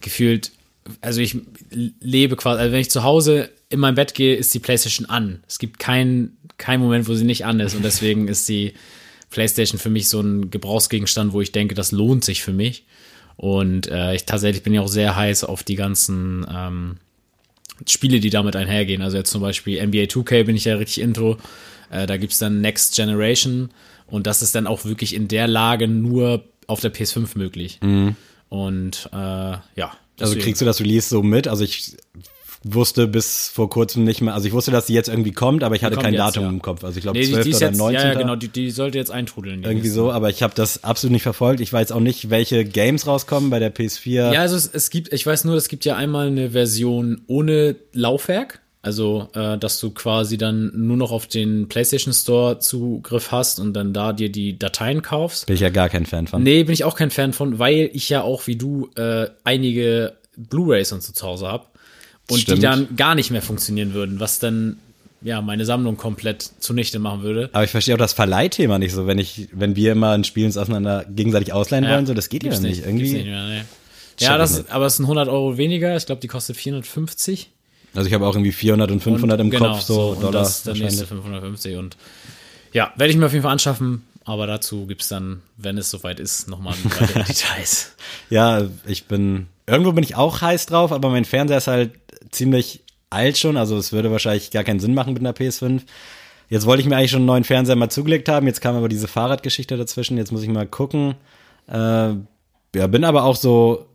[0.00, 0.52] gefühlt,
[1.00, 1.36] also ich
[1.70, 5.42] lebe quasi, also wenn ich zu Hause in mein Bett gehe, ist die PlayStation an.
[5.46, 8.72] Es gibt keinen keinen Moment, wo sie nicht an ist und deswegen ist die
[9.30, 12.86] PlayStation für mich so ein Gebrauchsgegenstand, wo ich denke, das lohnt sich für mich.
[13.36, 16.96] Und äh, ich tatsächlich bin ja auch sehr heiß auf die ganzen ähm,
[17.86, 19.02] Spiele, die damit einhergehen.
[19.02, 21.36] Also jetzt zum Beispiel NBA 2K bin ich ja richtig intro.
[21.90, 23.70] Äh, da gibt's dann Next Generation
[24.06, 27.78] und das ist dann auch wirklich in der Lage nur auf der PS5 möglich.
[28.48, 29.62] Und äh, ja.
[30.18, 31.48] Also deswegen- kriegst du das Release so mit?
[31.48, 31.96] Also ich
[32.64, 35.76] wusste bis vor kurzem nicht mehr, also ich wusste, dass die jetzt irgendwie kommt, aber
[35.76, 36.48] ich hatte kein jetzt, Datum ja.
[36.50, 36.84] im Kopf.
[36.84, 37.44] Also ich glaube nee, die, 12.
[37.44, 38.00] die ist oder jetzt, 19.
[38.00, 39.62] Ja, ja, genau, die, die sollte jetzt eintrudeln.
[39.62, 41.60] die Irgendwie so, aber ich habe das absolut nicht verfolgt.
[41.60, 44.32] Ich weiß auch nicht, welche Games rauskommen bei der PS4.
[44.32, 47.76] Ja, also es, es gibt, ich weiß nur, es gibt ja einmal eine Version ohne
[47.92, 48.60] Laufwerk.
[48.86, 53.74] Also, äh, dass du quasi dann nur noch auf den PlayStation Store Zugriff hast und
[53.74, 55.46] dann da dir die Dateien kaufst.
[55.46, 56.40] Bin ich ja gar kein Fan von.
[56.44, 60.12] Nee, bin ich auch kein Fan von, weil ich ja auch wie du äh, einige
[60.36, 61.76] Blu-rays und so zu Hause hab
[62.30, 62.58] und Stimmt.
[62.58, 64.78] die dann gar nicht mehr funktionieren würden, was dann
[65.20, 67.50] ja meine Sammlung komplett zunichte machen würde.
[67.54, 70.46] Aber ich verstehe auch das Verleihthema nicht so, wenn ich, wenn wir immer ein Spiel
[70.46, 72.84] uns auseinander gegenseitig ausleihen Ja, wollen, so das geht ja nicht.
[72.84, 73.12] Irgendwie.
[73.14, 73.62] nicht mehr, nee.
[74.20, 75.96] Ja, das, aber es sind 100 Euro weniger.
[75.96, 77.50] Ich glaube, die kostet 450.
[77.96, 80.58] Also ich habe auch irgendwie 400 und 500 im genau, Kopf, so, und Dollar das
[80.58, 81.24] ist der nächste wahrscheinlich.
[81.24, 81.96] 550 und
[82.72, 86.20] ja, werde ich mir auf jeden Fall anschaffen, aber dazu gibt's dann, wenn es soweit
[86.20, 87.92] ist, nochmal weitere Details.
[88.28, 91.92] Ja, ich bin, irgendwo bin ich auch heiß drauf, aber mein Fernseher ist halt
[92.30, 95.82] ziemlich alt schon, also es würde wahrscheinlich gar keinen Sinn machen mit einer PS5.
[96.48, 98.88] Jetzt wollte ich mir eigentlich schon einen neuen Fernseher mal zugelegt haben, jetzt kam aber
[98.88, 101.14] diese Fahrradgeschichte dazwischen, jetzt muss ich mal gucken.
[101.68, 102.14] Äh,
[102.74, 103.86] ja, bin aber auch so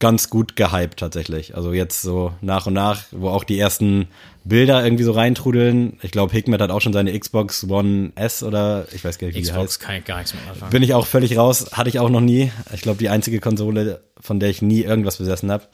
[0.00, 1.54] ganz gut gehypt tatsächlich.
[1.54, 4.08] Also jetzt so nach und nach, wo auch die ersten
[4.44, 5.98] Bilder irgendwie so reintrudeln.
[6.02, 9.36] Ich glaube, Hikmet hat auch schon seine Xbox One S oder ich weiß gar nicht,
[9.36, 9.58] wie die heißt.
[9.58, 10.72] Xbox kann ich gar nichts mit anfangen.
[10.72, 12.50] Bin ich auch völlig raus, hatte ich auch noch nie.
[12.72, 15.64] Ich glaube, die einzige Konsole, von der ich nie irgendwas besessen habe.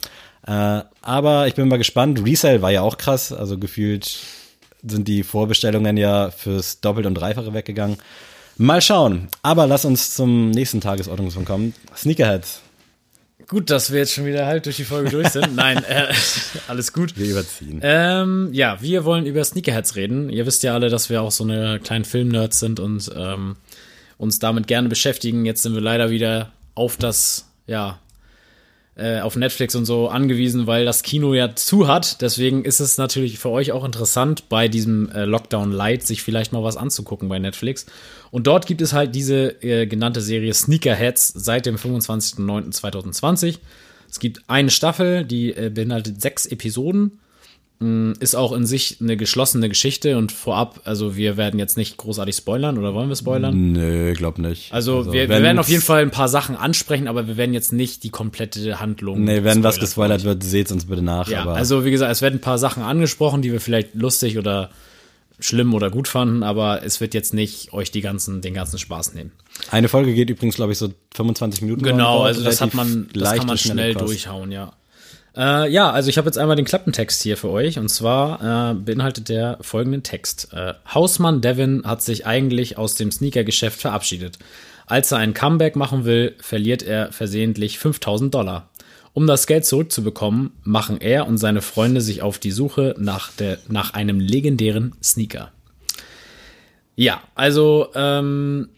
[0.47, 2.25] Äh, aber ich bin mal gespannt.
[2.27, 4.19] Resale war ja auch krass, also gefühlt
[4.83, 7.97] sind die Vorbestellungen ja fürs Doppelt- und Dreifache weggegangen.
[8.57, 9.29] Mal schauen.
[9.43, 11.75] Aber lass uns zum nächsten Tagesordnungspunkt kommen.
[11.95, 12.63] Sneakerheads.
[13.49, 15.55] Gut, dass wir jetzt schon wieder halt durch die Folge durch sind.
[15.55, 16.13] Nein, äh,
[16.69, 17.17] alles gut.
[17.17, 17.81] Wir überziehen.
[17.83, 20.31] Ähm, ja, wir wollen über Sneakerheads reden.
[20.31, 23.57] Ihr wisst ja alle, dass wir auch so eine kleinen Filmnerds sind und ähm,
[24.19, 25.45] uns damit gerne beschäftigen.
[25.47, 28.01] Jetzt sind wir leider wieder auf das, ja,
[28.97, 32.23] äh, auf Netflix und so angewiesen, weil das Kino ja zu hat.
[32.23, 36.53] Deswegen ist es natürlich für euch auch interessant, bei diesem äh, Lockdown Light sich vielleicht
[36.53, 37.87] mal was anzugucken bei Netflix.
[38.31, 43.59] Und dort gibt es halt diese äh, genannte Serie Sneakerheads seit dem 25.09.2020.
[44.11, 47.19] Es gibt eine Staffel, die äh, beinhaltet sechs Episoden
[47.79, 52.35] ist auch in sich eine geschlossene Geschichte und vorab, also wir werden jetzt nicht großartig
[52.35, 53.73] spoilern oder wollen wir spoilern?
[53.73, 54.73] Nö, glaub nicht.
[54.73, 57.53] Also, wir, wir wenn- werden auf jeden Fall ein paar Sachen ansprechen, aber wir werden
[57.53, 59.25] jetzt nicht die komplette Handlung.
[59.25, 61.29] Nee, wenn was gespoilert wird, seht's uns bitte nach.
[61.29, 64.39] Ja, aber also wie gesagt, es werden ein paar Sachen angesprochen, die wir vielleicht lustig
[64.39, 64.71] oder
[65.39, 69.13] schlimm oder gut fanden, aber es wird jetzt nicht euch die ganzen, den ganzen Spaß
[69.13, 69.33] nehmen.
[69.71, 71.83] eine Folge geht übrigens, glaube ich, so 25 Minuten.
[71.83, 74.73] Genau, also das hat man, das kann man schnell durchhauen, ja.
[75.37, 78.75] Äh, ja, also ich habe jetzt einmal den Klappentext hier für euch und zwar äh,
[78.75, 80.49] beinhaltet der folgenden Text.
[80.53, 84.39] Äh, Hausmann Devin hat sich eigentlich aus dem Sneakergeschäft verabschiedet.
[84.87, 88.71] Als er ein Comeback machen will, verliert er versehentlich 5000 Dollar.
[89.13, 93.59] Um das Geld zurückzubekommen, machen er und seine Freunde sich auf die Suche nach, der,
[93.69, 95.53] nach einem legendären Sneaker.
[96.97, 98.69] Ja, also ähm,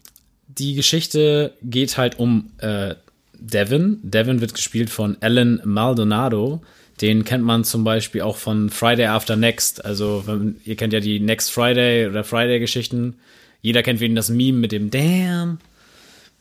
[0.47, 2.95] die Geschichte geht halt um äh,
[3.39, 3.99] Devin.
[4.03, 6.61] Devin wird gespielt von Alan Maldonado.
[7.01, 9.85] Den kennt man zum Beispiel auch von Friday After Next.
[9.85, 13.15] Also, wenn, ihr kennt ja die Next Friday oder Friday-Geschichten.
[13.61, 15.59] Jeder kennt wen das Meme mit dem Damn.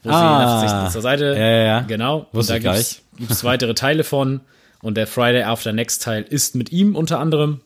[0.02, 0.60] Wo Ah.
[0.60, 1.34] sie nach zur Seite.
[1.36, 1.80] Ja, ja.
[1.80, 2.26] Genau.
[2.32, 4.40] Wusste und da gibt's, gibt's weitere Teile von.
[4.82, 7.60] Und der Friday After Next Teil ist mit ihm unter anderem.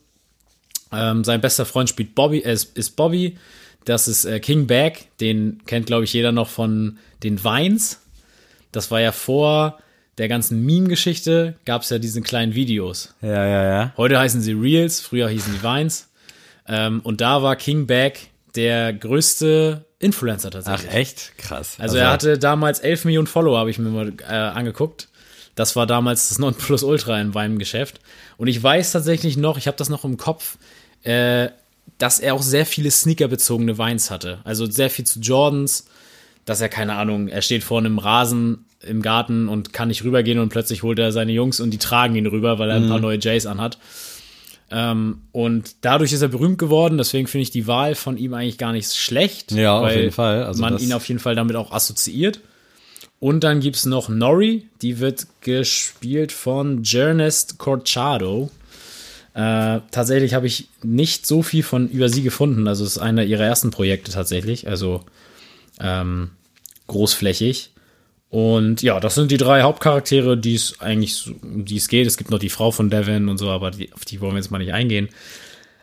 [0.92, 3.36] Ähm, sein bester Freund spielt Bobby, äh, ist ist Bobby.
[3.84, 5.06] Das ist äh, King Bag.
[5.20, 8.00] Den kennt, glaube ich, jeder noch von den Vines.
[8.72, 9.78] Das war ja vor
[10.18, 13.14] der ganzen Meme-Geschichte, gab es ja diese kleinen Videos.
[13.22, 13.92] Ja, ja, ja.
[13.96, 16.08] Heute heißen sie Reels, früher hießen die Vines.
[16.68, 18.14] Ähm, und da war King Bag
[18.54, 20.92] der größte Influencer Ach, tatsächlich.
[20.92, 21.38] echt?
[21.38, 21.76] Krass.
[21.78, 25.08] Also er hatte damals 11 Millionen Follower, habe ich mir mal äh, angeguckt.
[25.54, 28.00] Das war damals das Nonplusultra in meinem Geschäft.
[28.36, 30.56] Und ich weiß tatsächlich noch, ich habe das noch im Kopf,
[31.02, 31.48] äh,
[31.98, 34.40] dass er auch sehr viele Sneaker-bezogene Vines hatte.
[34.44, 35.86] Also sehr viel zu Jordans,
[36.44, 40.38] dass er, keine Ahnung, er steht vor einem Rasen im Garten und kann nicht rübergehen
[40.38, 42.98] und plötzlich holt er seine Jungs und die tragen ihn rüber, weil er ein paar
[42.98, 43.78] neue Jays anhat.
[44.72, 48.58] Ähm, und dadurch ist er berühmt geworden, deswegen finde ich die Wahl von ihm eigentlich
[48.58, 49.52] gar nicht schlecht.
[49.52, 50.44] Ja, auf jeden Fall.
[50.44, 52.40] Also man ihn auf jeden Fall damit auch assoziiert.
[53.20, 58.50] Und dann gibt's noch Nori, die wird gespielt von Jernest Corchado.
[59.34, 62.66] Äh, tatsächlich habe ich nicht so viel von über sie gefunden.
[62.66, 64.66] Also es ist einer ihrer ersten Projekte tatsächlich.
[64.68, 65.04] Also
[65.80, 66.30] ähm,
[66.86, 67.70] großflächig.
[68.30, 72.06] Und ja, das sind die drei Hauptcharaktere, die es eigentlich, um die es geht.
[72.06, 74.38] Es gibt noch die Frau von Devin und so, aber die, auf die wollen wir
[74.38, 75.08] jetzt mal nicht eingehen.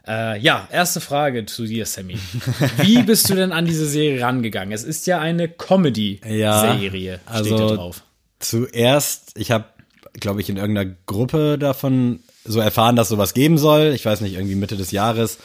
[0.08, 2.18] Äh, ja, erste Frage zu dir, Sammy.
[2.78, 4.72] Wie bist du denn an diese Serie rangegangen?
[4.72, 8.04] Es ist ja eine Comedy-Serie, Ja, steht da also- drauf.
[8.40, 9.66] Zuerst, ich habe,
[10.14, 13.92] glaube ich, in irgendeiner Gruppe davon so erfahren, dass sowas geben soll.
[13.94, 15.38] Ich weiß nicht, irgendwie Mitte des Jahres.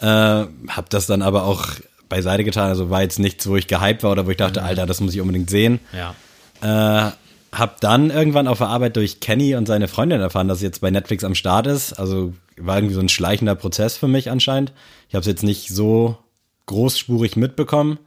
[0.00, 1.66] Äh, hab das dann aber auch
[2.12, 2.68] beiseite getan.
[2.68, 5.14] Also war jetzt nichts, wo ich gehypt war oder wo ich dachte, Alter, das muss
[5.14, 5.80] ich unbedingt sehen.
[5.92, 6.14] Ja.
[6.60, 7.12] Äh,
[7.52, 10.82] hab dann irgendwann auf der Arbeit durch Kenny und seine Freundin erfahren, dass es jetzt
[10.82, 11.94] bei Netflix am Start ist.
[11.94, 14.72] Also war irgendwie so ein schleichender Prozess für mich anscheinend.
[15.08, 16.18] Ich habe es jetzt nicht so
[16.66, 17.98] großspurig mitbekommen.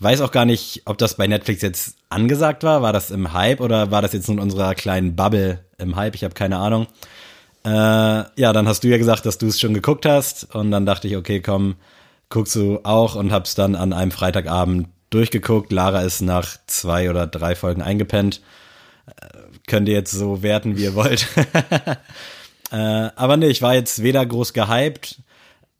[0.00, 2.82] Weiß auch gar nicht, ob das bei Netflix jetzt angesagt war.
[2.82, 6.16] War das im Hype oder war das jetzt nur in unserer kleinen Bubble im Hype?
[6.16, 6.88] Ich habe keine Ahnung.
[7.64, 10.54] Äh, ja, dann hast du ja gesagt, dass du es schon geguckt hast.
[10.54, 11.76] Und dann dachte ich, okay, komm,
[12.28, 15.72] guckst du auch und hab's dann an einem Freitagabend durchgeguckt.
[15.72, 18.40] Lara ist nach zwei oder drei Folgen eingepennt.
[19.06, 21.26] Äh, könnt ihr jetzt so werten, wie ihr wollt.
[22.70, 25.20] äh, aber nee, ich war jetzt weder groß gehypt,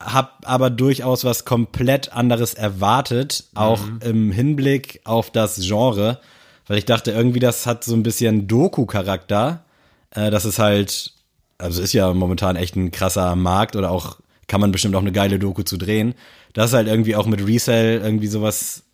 [0.00, 6.20] hab aber durchaus was komplett anderes erwartet, auch im Hinblick auf das Genre,
[6.66, 9.64] weil ich dachte, irgendwie das hat so ein bisschen Doku-Charakter.
[10.10, 11.12] Äh, das ist halt,
[11.58, 15.12] also ist ja momentan echt ein krasser Markt oder auch kann man bestimmt auch eine
[15.12, 16.14] geile Doku zu drehen.
[16.52, 18.84] Das halt irgendwie auch mit Resell irgendwie sowas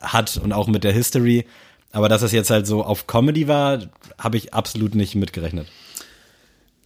[0.00, 1.46] hat und auch mit der History.
[1.92, 3.80] Aber dass es jetzt halt so auf Comedy war,
[4.18, 5.66] habe ich absolut nicht mitgerechnet.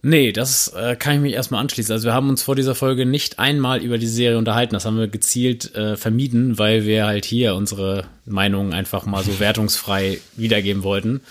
[0.03, 1.93] Nee, das äh, kann ich mich erstmal anschließen.
[1.93, 4.73] Also wir haben uns vor dieser Folge nicht einmal über die Serie unterhalten.
[4.73, 9.39] Das haben wir gezielt äh, vermieden, weil wir halt hier unsere Meinungen einfach mal so
[9.39, 11.21] wertungsfrei wiedergeben wollten.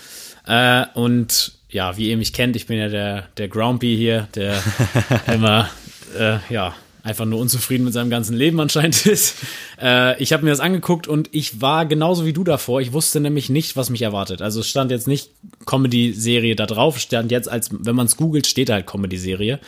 [0.47, 4.61] Äh, und ja, wie ihr mich kennt, ich bin ja der, der Grumpy hier, der
[5.33, 5.69] immer,
[6.17, 9.37] äh, ja, einfach nur unzufrieden mit seinem ganzen Leben anscheinend ist.
[9.81, 12.81] Äh, ich habe mir das angeguckt und ich war genauso wie du davor.
[12.81, 14.41] Ich wusste nämlich nicht, was mich erwartet.
[14.41, 15.31] Also es stand jetzt nicht
[15.65, 19.59] Comedy-Serie da drauf, stand jetzt als, wenn man es googelt, steht halt Comedy-Serie.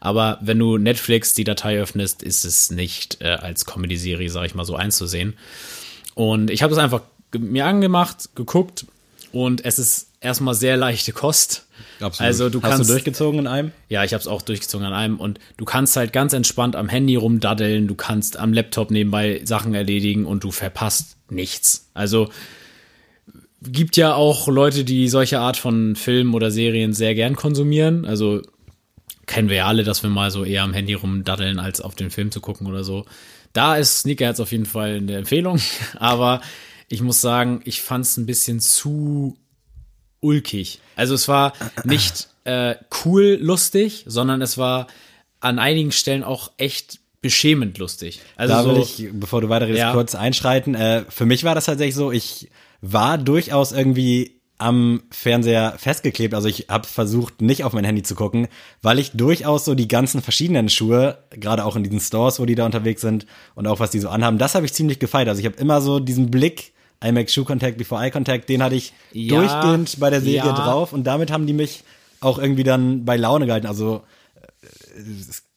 [0.00, 4.54] Aber wenn du Netflix die Datei öffnest, ist es nicht äh, als Comedy-Serie, sag ich
[4.54, 5.34] mal so, einzusehen.
[6.14, 7.02] Und ich habe das einfach
[7.36, 8.86] mir angemacht, geguckt
[9.32, 11.63] und es ist erstmal sehr leichte Kost.
[12.18, 13.72] Also du Hast kannst du durchgezogen in einem?
[13.88, 16.88] ja, ich habe es auch durchgezogen an einem und du kannst halt ganz entspannt am
[16.88, 21.90] Handy rumdaddeln, du kannst am Laptop nebenbei Sachen erledigen und du verpasst nichts.
[21.94, 22.28] Also
[23.62, 28.04] gibt ja auch Leute, die solche Art von Filmen oder Serien sehr gern konsumieren.
[28.04, 28.42] Also
[29.26, 32.10] kennen wir ja alle, dass wir mal so eher am Handy rumdaddeln, als auf den
[32.10, 33.06] Film zu gucken oder so.
[33.52, 35.60] Da ist Sneakerheads auf jeden Fall eine Empfehlung,
[35.98, 36.40] aber
[36.88, 39.38] ich muss sagen, ich fand es ein bisschen zu
[40.24, 40.80] ulkig.
[40.96, 41.52] Also es war
[41.84, 44.86] nicht äh, cool lustig, sondern es war
[45.40, 48.20] an einigen Stellen auch echt beschämend lustig.
[48.36, 49.92] Also Da so, will ich, bevor du weiterredest, Ja.
[49.92, 50.74] kurz einschreiten.
[50.74, 52.50] Äh, für mich war das tatsächlich so, ich
[52.80, 56.32] war durchaus irgendwie am Fernseher festgeklebt.
[56.34, 58.46] Also ich habe versucht, nicht auf mein Handy zu gucken,
[58.82, 62.54] weil ich durchaus so die ganzen verschiedenen Schuhe, gerade auch in diesen Stores, wo die
[62.54, 65.28] da unterwegs sind und auch was die so anhaben, das habe ich ziemlich gefeiert.
[65.28, 66.73] Also ich habe immer so diesen Blick,
[67.04, 70.50] I make Shoe Contact before Eye Contact, den hatte ich Ja, durchgehend bei der Serie
[70.50, 70.52] ja.
[70.52, 71.82] drauf und damit haben die mich
[72.20, 73.66] auch irgendwie dann bei Laune gehalten.
[73.66, 74.02] Also
[74.62, 75.00] äh,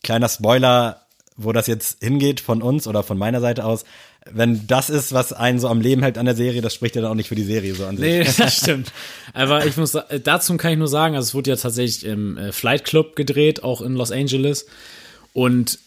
[0.04, 1.02] kleiner Spoiler,
[1.36, 3.86] wo das jetzt hingeht von uns oder von meiner Seite aus.
[4.30, 7.02] Wenn das ist, was einen so am Leben hält an der Serie, das spricht ja
[7.02, 8.06] dann auch nicht für die Serie so an sich.
[8.06, 8.91] Nee, das stimmt.
[9.34, 12.38] Aber ich muss, sa- dazu kann ich nur sagen, also es wurde ja tatsächlich im
[12.38, 14.66] äh, Flight Club gedreht, auch in Los Angeles.
[15.32, 15.80] Und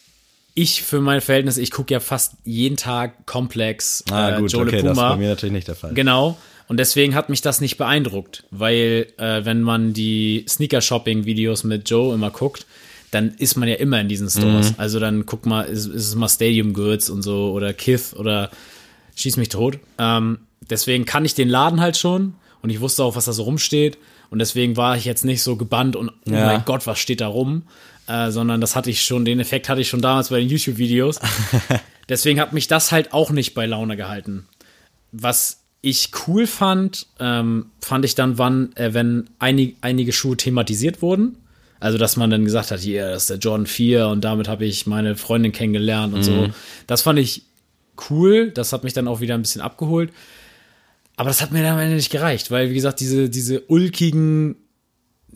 [0.55, 4.63] ich für mein Verhältnis, ich gucke ja fast jeden Tag Komplex, Ah, äh, gut, Joe
[4.63, 5.11] okay, Le das ist Puma.
[5.11, 5.95] bei mir natürlich nicht der Fall.
[5.95, 6.37] Genau.
[6.69, 12.15] Und deswegen hat mich das nicht beeindruckt, weil äh, wenn man die Sneaker-Shopping-Videos mit Joe
[12.15, 12.67] immer guckt,
[13.11, 14.75] dann ist man ja immer in diesen Stores.
[14.77, 18.51] Also dann guck mal, ist, ist es mal Stadium Goods und so oder Kith oder
[19.17, 19.79] Schieß mich tot.
[19.99, 20.39] Ähm,
[20.71, 23.99] deswegen kann ich den Laden halt schon und ich wusste auch, was da so rumsteht.
[24.31, 26.47] Und deswegen war ich jetzt nicht so gebannt und oh Ja.
[26.47, 27.63] mein Gott, was steht da rum?
[28.07, 31.21] Äh, sondern das hatte ich schon, den Effekt hatte ich schon damals bei den YouTube-Videos.
[32.09, 34.47] deswegen hat mich das halt auch nicht bei Laune gehalten
[35.13, 41.01] was ich cool fand, ähm, fand ich dann, wann, äh, wenn einig, einige Schuhe thematisiert
[41.03, 41.37] wurden.
[41.79, 44.67] Also, dass man dann gesagt hat, hier, das ist der Jordan 4 und damit habe
[44.67, 46.51] ich meine Freundin kennengelernt und so.
[46.87, 47.45] Das fand ich
[48.11, 48.51] cool.
[48.51, 50.13] Das hat mich dann auch wieder ein bisschen abgeholt.
[51.17, 54.57] Aber das hat mir dann am Ende nicht gereicht, weil, wie gesagt, diese, diese ulkigen,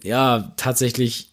[0.02, 1.30] ja, tatsächlich,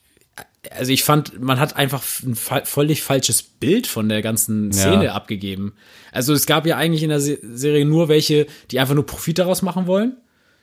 [0.70, 5.06] also ich fand, man hat einfach ein fa- völlig falsches Bild von der ganzen Szene
[5.06, 5.14] Ja.
[5.14, 5.74] abgegeben.
[6.12, 9.40] Also es gab ja eigentlich in der Se Serie nur welche, die einfach nur Profit
[9.40, 10.18] daraus machen wollen.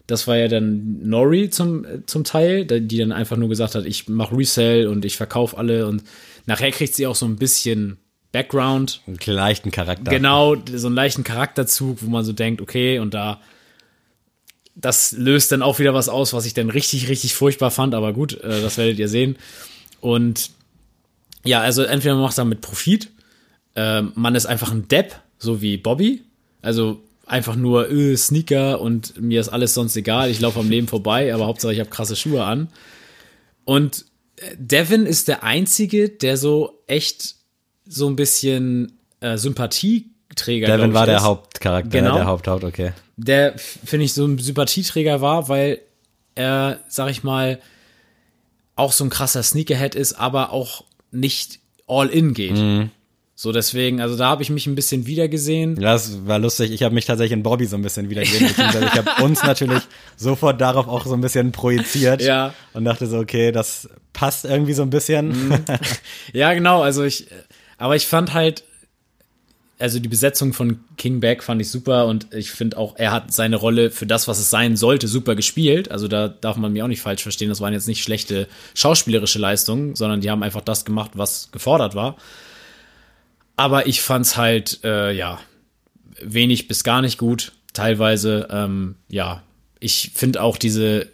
[0.07, 3.85] Das war ja dann Nori zum, äh, zum Teil, die dann einfach nur gesagt hat,
[3.85, 6.03] ich mache Resell und ich verkaufe alle und
[6.47, 7.99] nachher kriegt sie auch so ein bisschen
[8.33, 9.03] Background.
[9.07, 10.11] Einen leichten Charakter.
[10.11, 13.41] Genau, so einen leichten Charakterzug, wo man so denkt, okay, und da
[14.75, 18.13] das löst dann auch wieder was aus, was ich dann richtig, richtig furchtbar fand, aber
[18.13, 19.37] gut, äh, das werdet ihr sehen.
[20.01, 20.51] Und
[21.45, 23.11] ja, also entweder man macht damit Profit,
[23.75, 26.23] äh, man ist einfach ein Depp, so wie Bobby,
[26.63, 30.89] also einfach nur äh, Sneaker und mir ist alles sonst egal, ich laufe am Leben
[30.89, 32.69] vorbei, aber Hauptsache ich habe krasse Schuhe an.
[33.65, 37.37] Und äh, Devin ist der Einzige, der so echt
[37.87, 41.23] so ein bisschen äh, Sympathieträger Devin ich, war der ist.
[41.23, 42.15] Hauptcharakter, Genau.
[42.15, 42.93] der Haupthaupt, okay.
[43.17, 45.81] Der, finde ich, so ein Sympathieträger war, weil
[46.35, 47.59] er, sag ich mal,
[48.79, 52.57] auch so ein krasser Sneakerhead ist, aber auch nicht all in geht.
[52.57, 52.91] Mhm.
[53.35, 55.77] So deswegen, also da habe ich mich ein bisschen wiedergesehen.
[55.77, 56.73] Ja, das war lustig.
[56.73, 59.83] Ich habe mich tatsächlich in Bobby so ein bisschen beziehungsweise ich habe uns natürlich
[60.17, 62.21] sofort darauf auch so ein bisschen projiziert.
[62.21, 62.53] Ja.
[62.73, 65.65] Und dachte so, okay, das passt irgendwie so ein bisschen.
[66.33, 67.29] Ja, genau, also ich,
[67.77, 68.65] aber ich fand halt,
[69.79, 73.33] also die Besetzung von King Beck fand ich super und ich finde auch, er hat
[73.33, 75.91] seine Rolle für das, was es sein sollte, super gespielt.
[75.91, 77.49] Also da darf man mir auch nicht falsch verstehen.
[77.49, 81.95] Das waren jetzt nicht schlechte schauspielerische Leistungen, sondern die haben einfach das gemacht, was gefordert
[81.95, 82.17] war.
[83.55, 85.39] Aber ich fand's halt, äh, ja,
[86.21, 87.53] wenig bis gar nicht gut.
[87.73, 89.43] Teilweise, ähm, ja,
[89.79, 91.09] ich finde auch diese,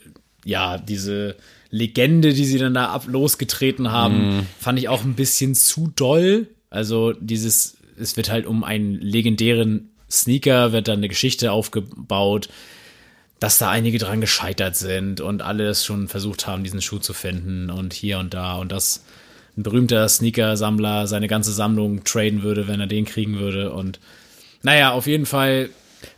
[0.45, 1.37] ja, diese
[1.71, 6.47] Legende, die sie dann da ab losgetreten haben, fand ich auch ein bisschen zu doll.
[6.71, 12.49] Also dieses, es wird halt um einen legendären Sneaker, wird dann eine Geschichte aufgebaut,
[13.41, 17.13] dass da einige dran gescheitert sind und alle es schon versucht haben, diesen Schuh zu
[17.13, 18.57] finden und hier und da.
[18.57, 19.05] Und dass
[19.57, 23.73] ein berühmter Sneaker-Sammler seine ganze Sammlung traden würde, wenn er den kriegen würde.
[23.73, 24.01] Und
[24.63, 25.71] naja, auf jeden Fall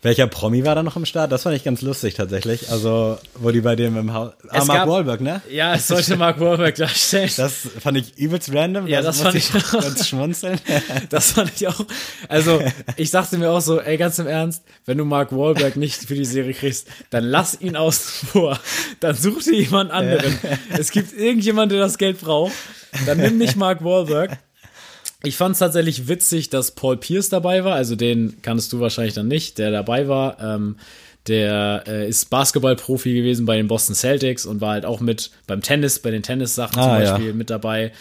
[0.03, 1.33] Welcher Promi war da noch im Start?
[1.33, 2.71] Das fand ich ganz lustig tatsächlich.
[2.71, 4.33] Also, wo die bei dem im Haus.
[4.49, 5.43] Ah, Es Mark gab- Wahlberg, ne?
[5.51, 7.31] Ja, es sollte Mark Wahlberg darstellen.
[7.37, 8.87] Das fand ich übelst random.
[8.87, 9.73] Ja, das muss fand ich auch.
[9.81, 10.59] Ganz schmunzeln.
[11.11, 11.81] Das fand ich auch.
[12.29, 12.61] Also,
[12.97, 16.15] ich sagte mir auch so, ey, ganz im Ernst, wenn du Mark Wahlberg nicht für
[16.15, 18.59] die Serie kriegst, dann lass ihn außen vor.
[19.01, 20.39] Dann such dir jemand anderen.
[20.71, 22.53] Es gibt irgendjemand, der das Geld braucht.
[23.07, 24.39] Dann nimm nicht Mark Wahlberg.
[25.23, 27.75] Ich fand es tatsächlich witzig, dass Paul Pierce dabei war.
[27.75, 30.41] Also den kannst du wahrscheinlich dann nicht, der dabei war.
[30.41, 30.77] Ähm,
[31.27, 35.61] der äh, ist Basketballprofi gewesen bei den Boston Celtics und war halt auch mit beim
[35.63, 37.11] Tennis, bei den Tennissachen Ah, zum ja.
[37.13, 37.93] Beispiel mit dabei.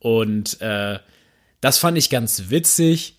[0.00, 0.98] Und äh,
[1.60, 3.12] das fand ich ganz witzig.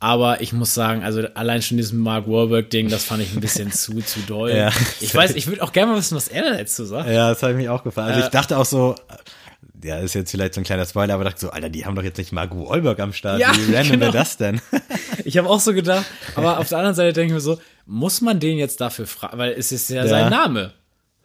[0.00, 3.72] Aber ich muss sagen, also allein schon dieses Mark Wahlberg-Ding, das fand ich ein bisschen
[3.72, 4.50] zu, zu doll.
[4.54, 4.70] Ja.
[5.00, 7.08] Ich weiß, ich würde auch gerne mal wissen, was er da jetzt so sagt.
[7.08, 8.08] Ja, das habe ich mich auch gefallen.
[8.10, 8.94] Also Äh, ich dachte auch so,
[9.84, 12.02] ja, ist jetzt vielleicht so ein kleiner Spoiler, aber dachte so, Alter, die haben doch
[12.02, 13.38] jetzt nicht Mark Wahlberg am Start.
[13.40, 14.00] Ja, Wie random genau.
[14.06, 14.60] wäre das denn?
[15.26, 16.04] Ich habe auch so gedacht,
[16.34, 19.38] aber auf der anderen Seite denke ich mir so, muss man den jetzt dafür fragen,
[19.38, 20.06] weil es ist ja, Ja.
[20.08, 20.72] sein Name.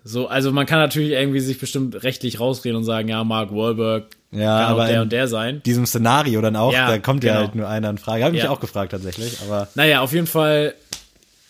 [0.06, 4.06] So, also man kann natürlich irgendwie sich bestimmt rechtlich rausreden und sagen, ja, Mark Wahlberg
[4.32, 5.62] Ja, kann aber der und der sein.
[5.66, 7.46] Diesem Szenario dann auch, Ja, da kommt ja genau.
[7.46, 8.24] halt nur einer in Frage.
[8.24, 8.50] Habe ich Ja.
[8.50, 10.74] mich auch gefragt tatsächlich, aber Naja, auf jeden Fall,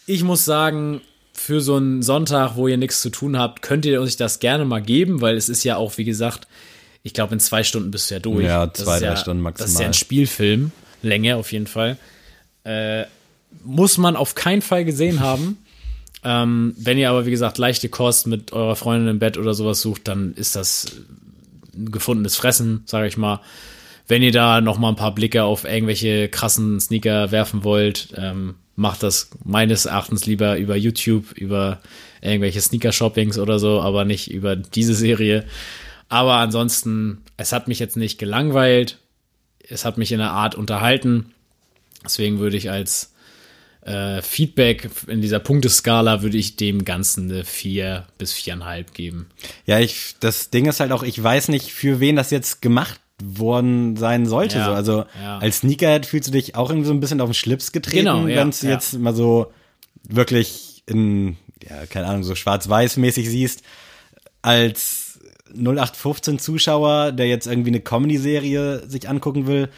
[0.08, 1.02] ich muss sagen,
[1.34, 4.66] für so einen Sonntag, wo ihr nichts zu tun habt, könnt ihr euch das gerne
[4.66, 6.48] mal geben, weil es ist ja auch, wie gesagt,
[7.04, 8.46] ich glaube, in zwei Stunden bist du ja durch.
[8.46, 9.86] Ja, zwei, drei ja, Stunden Das ist ja maximal.
[9.88, 10.72] ein Spielfilm.
[11.02, 11.98] Länge auf jeden Fall.
[12.64, 13.06] Äh,
[13.64, 15.58] muss man auf keinen Fall gesehen haben.
[16.24, 19.82] Ähm, wenn ihr aber, wie gesagt, leichte Kost mit eurer Freundin im Bett oder sowas
[19.82, 20.88] sucht, dann ist das
[21.74, 23.40] ein gefundenes Fressen, sage ich mal.
[24.08, 28.56] Wenn ihr da noch mal ein paar Blicke auf irgendwelche krassen Sneaker werfen wollt, ähm,
[28.76, 31.80] macht das meines Erachtens lieber über YouTube, über
[32.22, 35.46] irgendwelche Sneaker-Shoppings oder so, aber nicht über diese Serie.
[36.10, 38.98] Aber ansonsten, es hat mich jetzt nicht gelangweilt.
[39.68, 41.34] Es hat mich in einer Art unterhalten.
[42.04, 43.14] Deswegen würde ich als
[43.82, 49.30] äh, Feedback in dieser Punkteskala würde ich dem Ganzen eine 4 bis 4,5 geben.
[49.66, 53.00] Ja, ich, das Ding ist halt auch, ich weiß nicht, für wen das jetzt gemacht
[53.22, 54.58] worden sein sollte.
[54.58, 54.72] Ja, so.
[54.72, 55.38] Also ja.
[55.40, 58.28] als Sneakerhead fühlst du dich auch irgendwie so ein bisschen auf den Schlips getreten, Genau,
[58.28, 59.52] ja, wenn du jetzt mal so
[60.04, 63.62] wirklich in, ja, keine Ahnung, so schwarz-weiß-mäßig siehst,
[64.42, 65.09] als
[65.56, 69.70] 0815 Zuschauer, der jetzt irgendwie eine Comedy-Serie sich angucken will,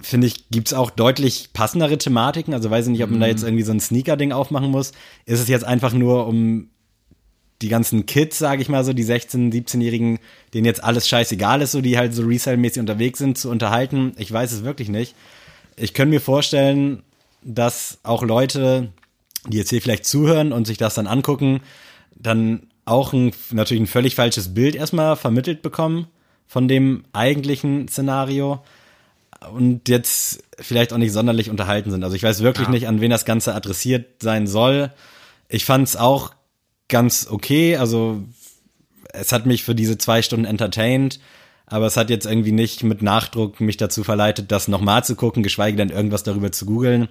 [0.00, 2.54] finde ich, gibt's auch deutlich passendere Thematiken.
[2.54, 3.32] Also weiß ich nicht, ob man da Mhm.
[3.32, 4.92] jetzt irgendwie so ein Sneaker-Ding aufmachen muss.
[5.26, 6.68] Ist es jetzt einfach nur, um
[7.62, 10.18] die ganzen Kids, sage ich mal so, die 16-, 17-Jährigen,
[10.54, 14.12] denen jetzt alles scheißegal ist, so die halt so Resale-mäßig unterwegs sind, zu unterhalten.
[14.16, 15.14] Ich weiß es wirklich nicht.
[15.76, 17.02] Ich könnte mir vorstellen,
[17.42, 18.92] dass auch Leute,
[19.46, 21.60] die jetzt hier vielleicht zuhören und sich das dann angucken,
[22.16, 26.08] dann auch ein, natürlich ein völlig falsches Bild erstmal vermittelt bekommen
[26.46, 28.62] von dem eigentlichen Szenario
[29.54, 32.04] und jetzt vielleicht auch nicht sonderlich unterhalten sind.
[32.04, 32.72] Also ich weiß wirklich Ja.
[32.72, 34.90] nicht, an wen das Ganze adressiert sein soll.
[35.48, 36.32] Ich fand es auch
[36.88, 37.76] ganz okay.
[37.76, 38.22] Also
[39.12, 41.20] es hat mich für diese zwei Stunden entertained,
[41.66, 45.42] aber es hat jetzt irgendwie nicht mit Nachdruck mich dazu verleitet, das nochmal zu gucken,
[45.42, 47.08] geschweige denn irgendwas darüber zu googeln.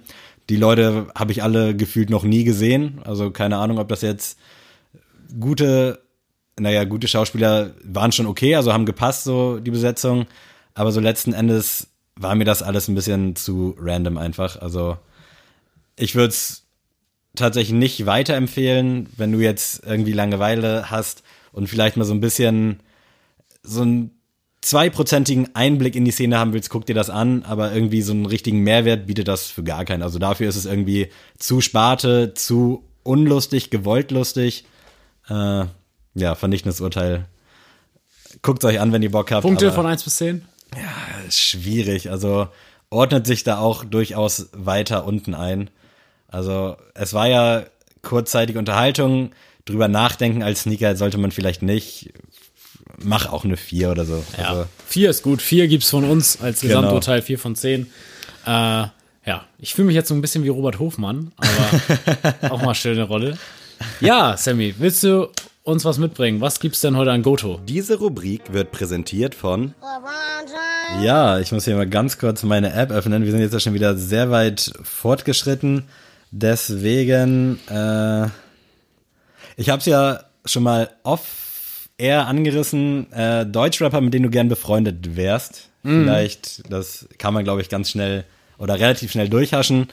[0.50, 3.00] Die Leute habe ich alle gefühlt noch nie gesehen.
[3.04, 4.38] Also keine Ahnung, ob das jetzt
[5.38, 6.00] gute,
[6.58, 10.26] naja, gute Schauspieler waren schon okay, also haben gepasst, so die Besetzung.
[10.74, 14.60] Aber so letzten Endes war mir das alles ein bisschen zu random einfach.
[14.60, 14.98] Also
[15.96, 16.64] ich würde es
[17.34, 21.22] tatsächlich nicht weiterempfehlen, wenn du jetzt irgendwie Langeweile hast
[21.52, 22.80] und vielleicht mal so ein bisschen
[23.62, 24.10] so einen
[24.62, 28.26] zweiprozentigen Einblick in die Szene haben willst, guck dir das an, aber irgendwie so einen
[28.26, 30.02] richtigen Mehrwert bietet das für gar keinen.
[30.02, 31.08] Also dafür ist es irgendwie
[31.38, 34.64] zu Sparte, zu unlustig, gewollt lustig.
[35.30, 35.64] Äh,
[36.14, 37.26] ja, vernichtendes Urteil.
[38.42, 39.42] Guckt euch an, wenn ihr Bock habt.
[39.42, 40.44] Punkte von 1 bis 10?
[41.30, 42.10] schwierig.
[42.10, 42.48] Also
[42.90, 45.70] ordnet sich da auch durchaus weiter unten ein.
[46.28, 47.64] Also es war ja
[48.02, 49.32] kurzzeitige Unterhaltung.
[49.64, 52.12] Drüber nachdenken als Sneaker sollte man vielleicht nicht.
[52.98, 54.22] Mach auch eine 4 oder so.
[54.38, 54.48] Ja.
[54.48, 55.42] Also, Vier ist gut.
[55.42, 56.76] Vier gibt's von uns als Genau.
[56.80, 57.86] Gesamturteil, vier von zehn.
[58.46, 62.74] Äh, ja, ich fühle mich jetzt so ein bisschen wie Robert Hofmann, aber auch mal
[62.74, 63.38] schöne Rolle.
[64.00, 65.28] Ja, Sammy, willst du
[65.62, 66.40] uns was mitbringen?
[66.40, 67.60] Was gibt's denn heute an Goto?
[67.64, 69.74] diese Rubrik wird präsentiert von.
[71.02, 73.24] Ja, ich muss hier mal ganz kurz meine App öffnen.
[73.24, 75.84] Wir sind jetzt ja schon wieder sehr weit fortgeschritten.
[76.30, 78.26] Deswegen, äh,
[79.56, 83.12] ich habe es ja schon mal off-air angerissen.
[83.12, 85.68] Äh, Deutschrapper, mit denen du gern befreundet wärst.
[85.82, 88.24] Vielleicht, das kann man, glaube ich, ganz schnell
[88.58, 89.88] oder relativ schnell durchhaschen.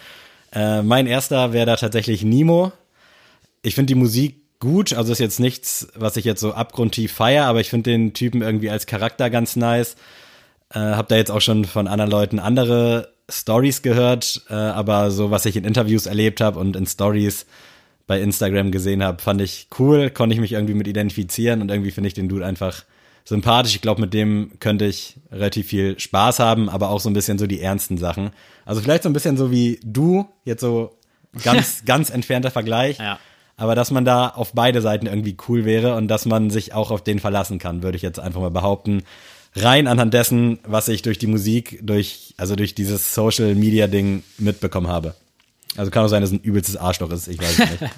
[0.53, 2.71] Äh, mein erster wäre da tatsächlich Nimo.
[3.62, 7.45] Ich finde die Musik gut, also ist jetzt nichts, was ich jetzt so abgrundtief feier,
[7.45, 9.95] aber ich finde den Typen irgendwie als Charakter ganz nice.
[10.70, 15.32] Äh, hab da jetzt auch schon von anderen Leuten andere Stories gehört, äh, aber so
[15.32, 17.45] was ich in Interviews erlebt habe und in Stories
[18.08, 21.91] bei Instagram gesehen habe, fand ich cool, konnte ich mich irgendwie mit identifizieren und irgendwie
[21.91, 22.84] finde ich den Dude einfach
[23.26, 23.76] sympathisch.
[23.76, 27.38] Ich glaube, mit dem könnte ich relativ viel Spaß haben, aber auch so ein bisschen
[27.38, 28.32] so die ernsten Sachen.
[28.66, 30.97] Also vielleicht so ein bisschen so wie du, jetzt so
[31.43, 32.97] ganz, ganz entfernter Vergleich.
[32.97, 33.20] Ja.
[33.58, 36.91] Aber dass man da auf beide Seiten irgendwie cool wäre und dass man sich auch
[36.91, 39.03] auf den verlassen kann, würde ich jetzt einfach mal behaupten.
[39.55, 44.24] Rein anhand dessen, was ich durch die Musik, durch, also durch dieses Social Media Ding
[44.38, 45.16] mitbekommen habe.
[45.76, 47.80] Also kann auch sein, dass es ein übelstes Arschloch ist, ich weiß es nicht.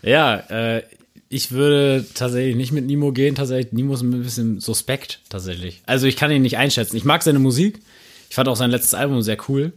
[0.00, 0.82] Ja, äh,
[1.28, 3.34] ich würde tatsächlich nicht mit Nimo gehen.
[3.34, 5.82] Tatsächlich, Nimo ist ein bisschen suspekt, tatsächlich.
[5.86, 6.96] Also ich kann ihn nicht einschätzen.
[6.96, 7.80] Ich mag seine Musik.
[8.30, 9.72] Ich fand auch sein letztes Album sehr cool.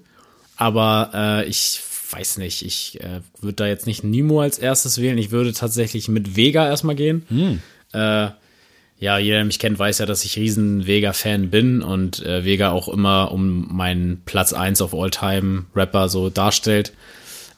[0.55, 1.81] Aber äh, ich
[2.11, 5.17] weiß nicht, ich äh, würde da jetzt nicht Nimo als erstes wählen.
[5.17, 7.25] Ich würde tatsächlich mit Vega erstmal gehen.
[7.93, 8.29] Äh,
[8.99, 12.71] ja, jeder, der mich kennt, weiß ja, dass ich riesen Vega-Fan bin und äh, Vega
[12.71, 16.93] auch immer um meinen Platz 1 auf All-Time-Rapper so darstellt.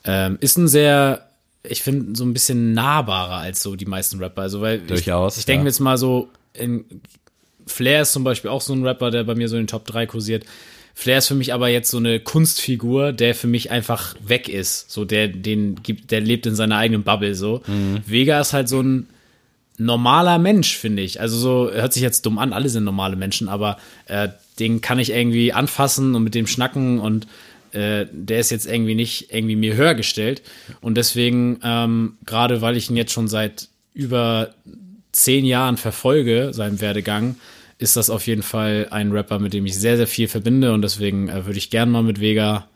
[0.04, 1.28] Ähm, ist ein sehr,
[1.62, 4.42] ich finde, so ein bisschen nahbarer als so die meisten Rapper.
[4.42, 5.68] Also, weil Durchaus, ich, ich denke ja.
[5.68, 6.86] jetzt mal so, in,
[7.66, 9.84] Flair ist zum Beispiel auch so ein Rapper, der bei mir so in den Top
[9.86, 10.44] 3 kursiert.
[10.94, 14.90] Flair ist für mich aber jetzt so eine Kunstfigur, der für mich einfach weg ist.
[14.90, 17.62] So, der, den gibt, der lebt in seiner eigenen Bubble, so.
[17.66, 18.00] Mhm.
[18.06, 19.08] Vega ist halt so ein
[19.76, 21.20] normaler Mensch, finde ich.
[21.20, 24.28] Also so, hört sich jetzt dumm an, alle sind normale Menschen, aber äh,
[24.60, 27.26] den kann ich irgendwie anfassen und mit dem schnacken und
[27.72, 30.42] äh, der ist jetzt irgendwie nicht irgendwie mir höher gestellt.
[30.80, 34.54] Und deswegen, ähm, gerade weil ich ihn jetzt schon seit über
[35.10, 37.34] zehn Jahren verfolge, seinem Werdegang,
[37.78, 40.82] ist das auf jeden Fall ein Rapper, mit dem ich sehr, sehr viel verbinde und
[40.82, 42.68] deswegen äh, würde ich gern mal mit Vega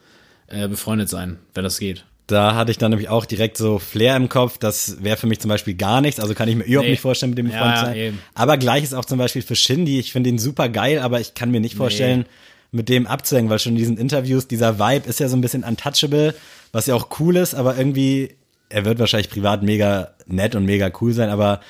[0.49, 2.05] äh, befreundet sein, wenn das geht.
[2.27, 4.59] Da hatte ich dann nämlich auch direkt so Flair im Kopf.
[4.59, 6.21] Das wäre für mich zum Beispiel gar nichts.
[6.21, 6.91] Also kann ich mir überhaupt Nee.
[6.91, 7.97] nicht vorstellen, mit dem Ja, befreundet zu sein.
[7.97, 8.19] eben.
[8.35, 9.99] Aber gleich ist auch zum Beispiel für Shindy.
[9.99, 12.27] Ich finde ihn super geil, aber ich kann mir nicht vorstellen,
[12.71, 15.65] mit dem abzuhängen, weil schon in diesen Interviews, dieser Vibe ist ja so ein bisschen
[15.65, 16.35] untouchable,
[16.71, 18.35] was ja auch cool ist, aber irgendwie,
[18.69, 21.61] er wird wahrscheinlich privat mega nett und mega cool sein, aber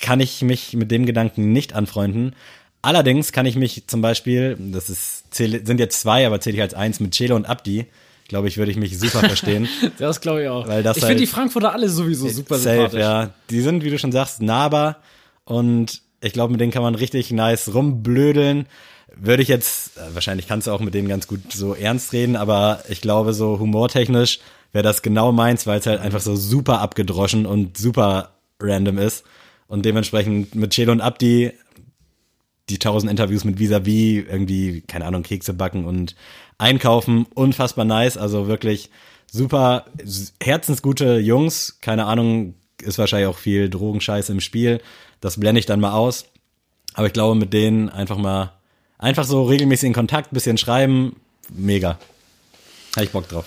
[0.00, 2.34] kann ich mich mit dem Gedanken nicht anfreunden.
[2.82, 6.74] Allerdings kann ich mich zum Beispiel, das ist, sind jetzt zwei, aber zähle ich als
[6.74, 7.86] eins mit Chelo und Abdi,
[8.28, 9.68] glaube ich, würde ich mich super verstehen.
[9.98, 10.68] Das glaube ich auch.
[10.68, 13.00] Weil das ich finde halt- die Frankfurter alle sowieso super Safe, sympathisch.
[13.00, 13.30] ja.
[13.50, 14.98] Die sind, wie du schon sagst, nahbar
[15.44, 18.66] und ich glaube, mit denen kann man richtig nice rumblödeln.
[19.16, 22.36] Würde ich jetzt, äh, wahrscheinlich kannst du auch mit denen ganz gut so ernst reden,
[22.36, 24.38] aber ich glaube, so humortechnisch
[24.72, 29.24] wäre das genau meins, weil es halt einfach so super abgedroschen und super random ist.
[29.66, 31.52] Und dementsprechend mit Chelo und Abdi
[32.68, 36.14] die tausend Interviews mit Vis-a-vis, irgendwie, keine Ahnung, Kekse backen und
[36.58, 38.90] einkaufen, unfassbar nice, also wirklich
[39.30, 39.86] super
[40.40, 44.80] herzensgute Jungs, keine Ahnung, ist wahrscheinlich auch viel Drogenscheiße im Spiel,
[45.20, 46.26] das blende ich dann mal aus,
[46.94, 48.52] aber ich glaube, mit denen einfach mal,
[48.98, 51.16] einfach so regelmäßig in Kontakt, bisschen schreiben,
[51.50, 51.98] mega.
[52.96, 53.44] Habe ich Bock drauf.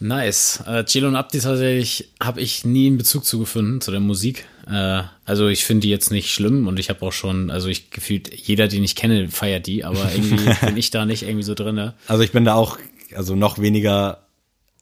[0.00, 0.62] Nice.
[0.66, 4.46] Äh, Chelo und Abdi tatsächlich habe ich nie einen Bezug zugefunden zu der Musik.
[4.68, 7.90] Äh, also ich finde die jetzt nicht schlimm und ich habe auch schon, also ich
[7.90, 11.54] gefühlt jeder, den ich kenne, feiert die, aber irgendwie bin ich da nicht irgendwie so
[11.54, 11.94] drinne.
[12.06, 12.78] Also ich bin da auch,
[13.14, 14.24] also noch weniger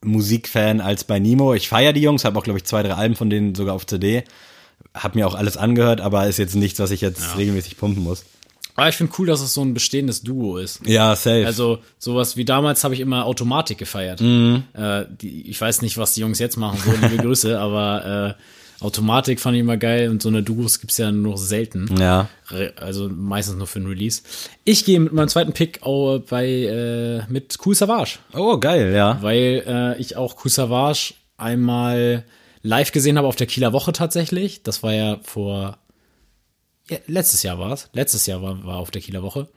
[0.03, 1.55] Musikfan als bei Nemo.
[1.55, 3.87] Ich feiere die Jungs, habe auch, glaube ich, zwei, drei Alben von denen sogar auf
[3.87, 4.25] CD.
[4.95, 8.25] Hab mir auch alles angehört, aber ist jetzt nichts, was ich jetzt regelmäßig pumpen muss.
[8.77, 10.87] Aber ich finde cool, dass es so ein bestehendes Duo ist.
[10.87, 11.47] Ja, safe.
[11.47, 14.21] Also sowas wie damals habe ich immer Automatik gefeiert.
[14.21, 14.65] Mhm.
[14.75, 18.43] Äh, die, ich weiß nicht, was die Jungs jetzt machen, so liebe Grüße, aber äh,
[18.81, 21.89] Automatik fand ich immer geil und so eine Duos gibt's ja nur selten.
[21.99, 22.29] ja.
[22.77, 24.23] Also meistens nur für einen Release.
[24.65, 29.19] Ich gehe mit meinem zweiten Pick auch bei äh, mit Cool Savage, Oh, geil, ja.
[29.23, 32.25] weil äh, ich auch Cool Savage einmal
[32.63, 34.63] live gesehen habe auf der Kieler Woche tatsächlich.
[34.63, 35.79] Das war ja vor
[36.89, 37.89] ja, letztes Jahr war es.
[37.93, 39.49] Letztes Jahr war, war auf der Kieler Woche.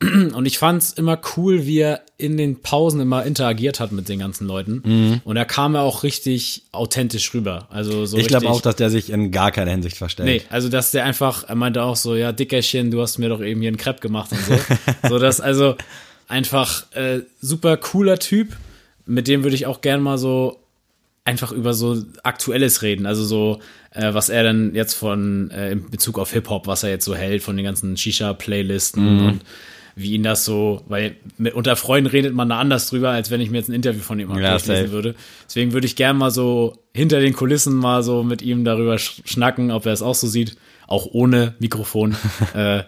[0.32, 4.20] Und ich fand's immer cool, wie er in den Pausen immer interagiert hat mit den
[4.20, 5.20] ganzen Leuten.
[5.24, 7.66] Und er kam ja auch richtig authentisch rüber.
[7.70, 10.28] Also so Ich glaube auch, dass der sich in gar keiner Hinsicht verstellt.
[10.28, 13.40] Nee, also dass der einfach, er meinte auch so, ja, Dickerchen, du hast mir doch
[13.40, 14.58] eben hier einen Crepe gemacht und so.
[15.08, 15.74] so dass also
[16.28, 18.56] einfach äh, super cooler Typ,
[19.06, 20.60] mit dem würde ich auch gern mal so
[21.24, 23.04] einfach über so Aktuelles reden.
[23.04, 26.90] Also so, äh, was er dann jetzt von, äh, in Bezug auf Hip-Hop, was er
[26.90, 29.40] jetzt so hält von den ganzen Shisha-Playlisten und
[29.98, 33.40] wie ihn das so, weil mit, unter Freunden redet man da anders drüber, als wenn
[33.40, 35.14] ich mir jetzt ein Interview von ihm Ja, durchlesen würde.
[35.46, 39.22] Deswegen würde ich gern mal so hinter den Kulissen mal so mit ihm darüber sch
[39.24, 42.16] schnacken, ob er es auch so sieht, auch ohne Mikrofon.
[42.54, 42.84] äh,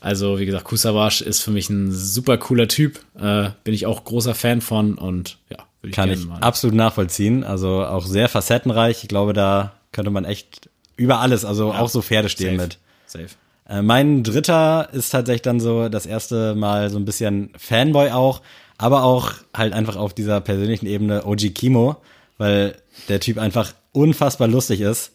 [0.00, 4.04] also wie gesagt, Kusawasch ist für mich ein super cooler Typ, äh, bin ich auch
[4.04, 6.40] großer Fan von und ja, würde ich Kann gerne ich mal.
[6.40, 7.44] absolut nachvollziehen.
[7.44, 9.02] Also auch sehr facettenreich.
[9.02, 12.68] Ich glaube, da könnte man echt über alles, also auch so Pferde stehen Safe.
[12.68, 12.78] mit.
[13.06, 13.28] Safe.
[13.68, 18.42] Äh, mein dritter ist tatsächlich dann so das erste Mal so ein bisschen Fanboy auch,
[18.78, 21.96] aber auch halt einfach auf dieser persönlichen Ebene OG Kimo,
[22.38, 22.76] weil
[23.08, 25.12] der Typ einfach unfassbar lustig ist.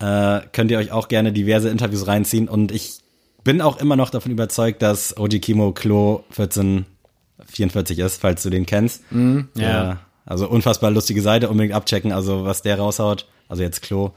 [0.00, 2.98] Äh, könnt ihr euch auch gerne diverse Interviews reinziehen und ich
[3.44, 8.66] bin auch immer noch davon überzeugt, dass OG Kimo Klo 1444 ist, falls du den
[8.66, 9.02] kennst.
[9.56, 9.92] ja.
[9.92, 14.12] Äh, also unfassbar lustige Seite, unbedingt abchecken, also was der raushaut, also jetzt Klo.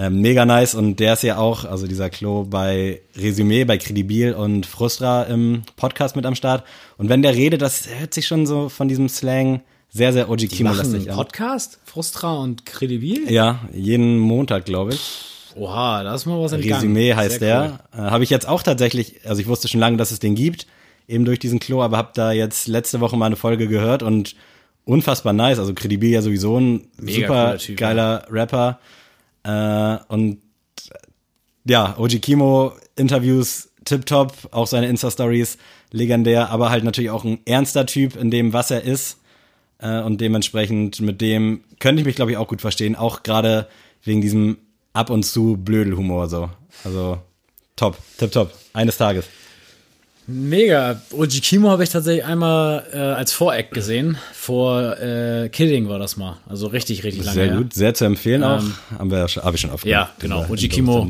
[0.00, 4.32] Ähm, mega nice und der ist ja auch, also dieser Klo bei Resümee, bei Credibil
[4.32, 6.62] und Frustra im Podcast mit am Start.
[6.98, 10.48] Und wenn der redet, das hört sich schon so von diesem Slang sehr, sehr OG
[10.50, 11.16] Kimo-lastig an.
[11.16, 13.28] Podcast, Frustra und Credibil?
[13.28, 15.00] Ja, jeden Montag, glaube ich.
[15.56, 16.74] Oha, da ist mal was entgangen.
[16.74, 18.06] Resümee heißt Sehr der.
[18.06, 20.68] Äh, habe ich jetzt auch tatsächlich, also ich wusste schon lange, dass es den gibt,
[21.08, 24.36] eben durch diesen Klo, aber habe da jetzt letzte Woche mal eine Folge gehört und
[24.84, 25.58] unfassbar nice.
[25.58, 28.78] Also Credibil ja sowieso ein Mega super Typ, geiler Rapper.
[29.44, 30.38] Äh, und
[31.64, 35.58] ja, OG Kimo Interviews tipptopp, auch seine Insta-Stories
[35.90, 39.18] legendär, aber halt natürlich auch ein ernster Typ in dem, was er ist.
[39.78, 42.96] Äh, und dementsprechend mit dem könnte ich mich, glaube ich, auch gut verstehen.
[42.96, 43.68] Auch gerade
[44.02, 44.58] wegen diesem
[44.92, 46.50] ab und zu Blödelhumor so.
[46.84, 47.18] Also
[47.76, 48.52] top, tipptopp.
[48.72, 49.26] Eines Tages.
[50.30, 51.00] Mega.
[51.10, 54.18] Uji Kimo habe ich tatsächlich einmal äh, als Voreck gesehen.
[54.34, 56.36] Vor äh, Kidding war das mal.
[56.46, 57.34] Also richtig, richtig lange.
[57.34, 57.56] Sehr her.
[57.56, 58.60] gut, sehr zu empfehlen auch.
[58.60, 60.44] Ähm, Haben wir, habe ich schon oft ja, genau.
[60.50, 61.08] Uji Kimo.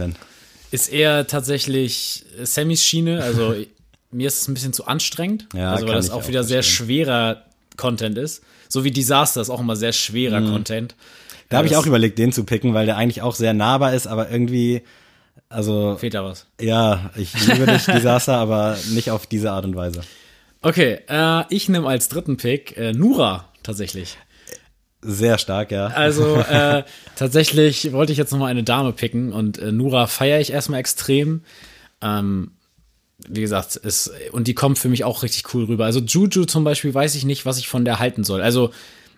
[0.70, 3.20] Ist eher tatsächlich Sammys Schiene.
[3.22, 3.56] Also
[4.12, 5.48] mir ist es ein bisschen zu anstrengend.
[5.52, 6.86] Ja, also weil das auch auch wieder sehr verstehen.
[6.86, 7.42] schwerer
[7.76, 8.42] Content ist.
[8.68, 10.92] So wie Disaster ist auch immer sehr schwerer Content.
[10.92, 11.42] Mhm.
[11.48, 13.94] Da habe ich das- auch überlegt, den zu picken, weil der eigentlich auch sehr nahbar
[13.94, 14.82] ist, aber irgendwie,
[15.48, 16.46] also Fehlt da was.
[16.60, 20.02] ja, ich liebe dich, Disaster, aber nicht auf diese Art und Weise.
[20.60, 24.18] Okay, äh, ich nehme als dritten Pick äh, Nura tatsächlich.
[25.00, 25.86] Sehr stark, ja.
[25.86, 26.82] Also äh,
[27.16, 30.80] tatsächlich wollte ich jetzt noch mal eine Dame picken und äh, Nura feiere ich erstmal
[30.80, 31.42] extrem.
[32.02, 32.52] Ähm,
[33.28, 35.84] wie gesagt, ist, und die kommt für mich auch richtig cool rüber.
[35.84, 38.42] Also Juju zum Beispiel weiß ich nicht, was ich von der halten soll.
[38.42, 38.70] Also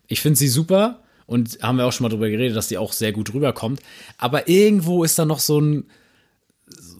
[0.06, 2.92] ich finde sie super und haben wir auch schon mal drüber geredet, dass die auch
[2.92, 3.80] sehr gut rüberkommt.
[4.18, 5.84] Aber irgendwo ist da noch so ein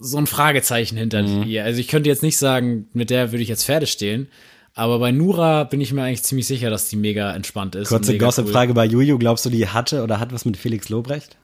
[0.01, 1.43] so ein Fragezeichen hinter Mhm.
[1.45, 1.65] ihr.
[1.65, 4.29] Also ich könnte jetzt nicht sagen, mit der würde ich jetzt Pferde stehlen.
[4.75, 7.89] Aber bei Nura bin ich mir eigentlich ziemlich sicher, dass die mega entspannt ist.
[7.89, 11.37] Kurze Gossip-Frage bei Juju, glaubst du, die hatte oder hat was mit Felix Lobrecht?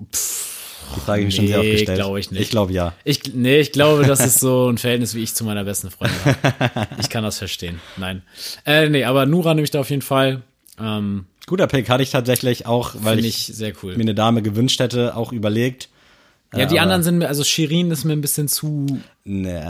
[0.00, 1.98] Die Frage habe ich schon sehr oft Nee, gestellt.
[1.98, 2.40] glaube ich nicht.
[2.42, 2.92] Ich glaube ja.
[3.04, 6.16] Ich, nee, ich glaube, das ist so ein Verhältnis, wie ich zu meiner besten Freundin
[6.24, 6.88] habe.
[7.00, 7.80] Ich kann das verstehen.
[7.96, 8.22] Nein.
[8.66, 10.42] Äh, nee, aber Nura nehme ich da auf jeden Fall.
[10.80, 13.96] Ähm, Guter Pick hatte ich tatsächlich auch, weil ich, ich sehr cool.
[13.96, 15.88] mir eine Dame gewünscht hätte, auch überlegt.
[16.54, 18.86] Ja, die anderen sind mir, also Shirin ist mir ein bisschen zu,
[19.24, 19.60] Nee,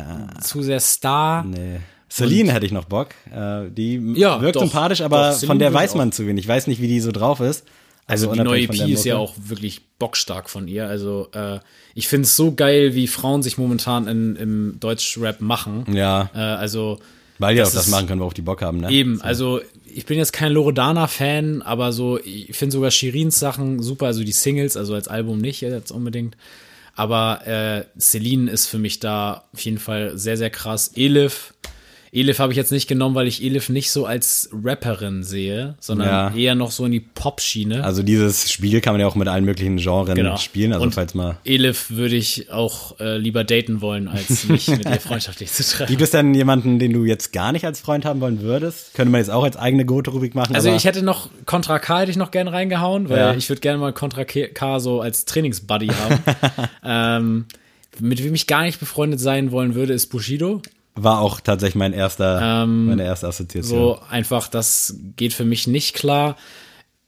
[0.41, 1.45] zu sehr Star.
[1.45, 1.81] nee.
[2.11, 3.09] Celine hätte ich noch Bock.
[3.35, 4.63] Äh, die Ja, wirkt doch.
[4.63, 6.45] sympathisch, aber Doch, von der weiß man zu wenig.
[6.45, 7.65] Ich weiß nicht, wie die so drauf ist.
[8.07, 10.89] Also, die neue EP ist ja auch wirklich bockstark von ihr.
[10.89, 11.61] Also äh,
[11.95, 15.87] ich finde es so geil, wie Frauen sich momentan in, im Deutschrap machen.
[15.95, 16.99] Ja, Äh, also
[17.39, 18.91] weil die auch das machen können, worauf die Bock haben, ne?
[18.91, 24.07] Eben, also ich bin jetzt kein Loredana-Fan, aber so, ich finde sogar Shirins Sachen super,
[24.07, 26.37] also die Singles, also als Album nicht jetzt unbedingt.
[26.95, 30.93] Aber äh, Celine ist für mich da auf jeden Fall sehr, sehr krass.
[30.95, 31.55] Elif.
[32.15, 36.09] Elif habe ich jetzt nicht genommen, weil ich Elif nicht so als Rapperin sehe, sondern
[36.09, 36.35] Ja.
[36.37, 37.83] eher noch so in die Pop-Schiene.
[37.83, 40.37] Also dieses Spiel kann man ja auch mit allen möglichen Genres Genau.
[40.37, 40.75] spielen.
[40.75, 41.39] Also Und- falls mal.
[41.47, 45.89] Elif würde ich auch äh, lieber daten wollen, als mich mit ihr freundschaftlich zu treffen.
[45.89, 48.93] Gibt es denn jemanden, den du jetzt gar nicht als Freund haben wollen würdest?
[48.93, 50.55] Könnte man jetzt auch als eigene Goto-Rubrik machen?
[50.55, 53.35] Also ich hätte noch Contra K hätte ich noch gern reingehauen, weil Ja.
[53.35, 56.19] ich würde gerne mal Contra K so als Trainingsbuddy haben.
[56.85, 57.45] ähm,
[58.01, 60.61] mit wem ich gar nicht befreundet sein wollen würde, ist Bushido.
[60.95, 63.79] War auch tatsächlich mein erster, Ähm, meine erste Assoziation.
[63.79, 66.37] So einfach, das geht für mich nicht klar.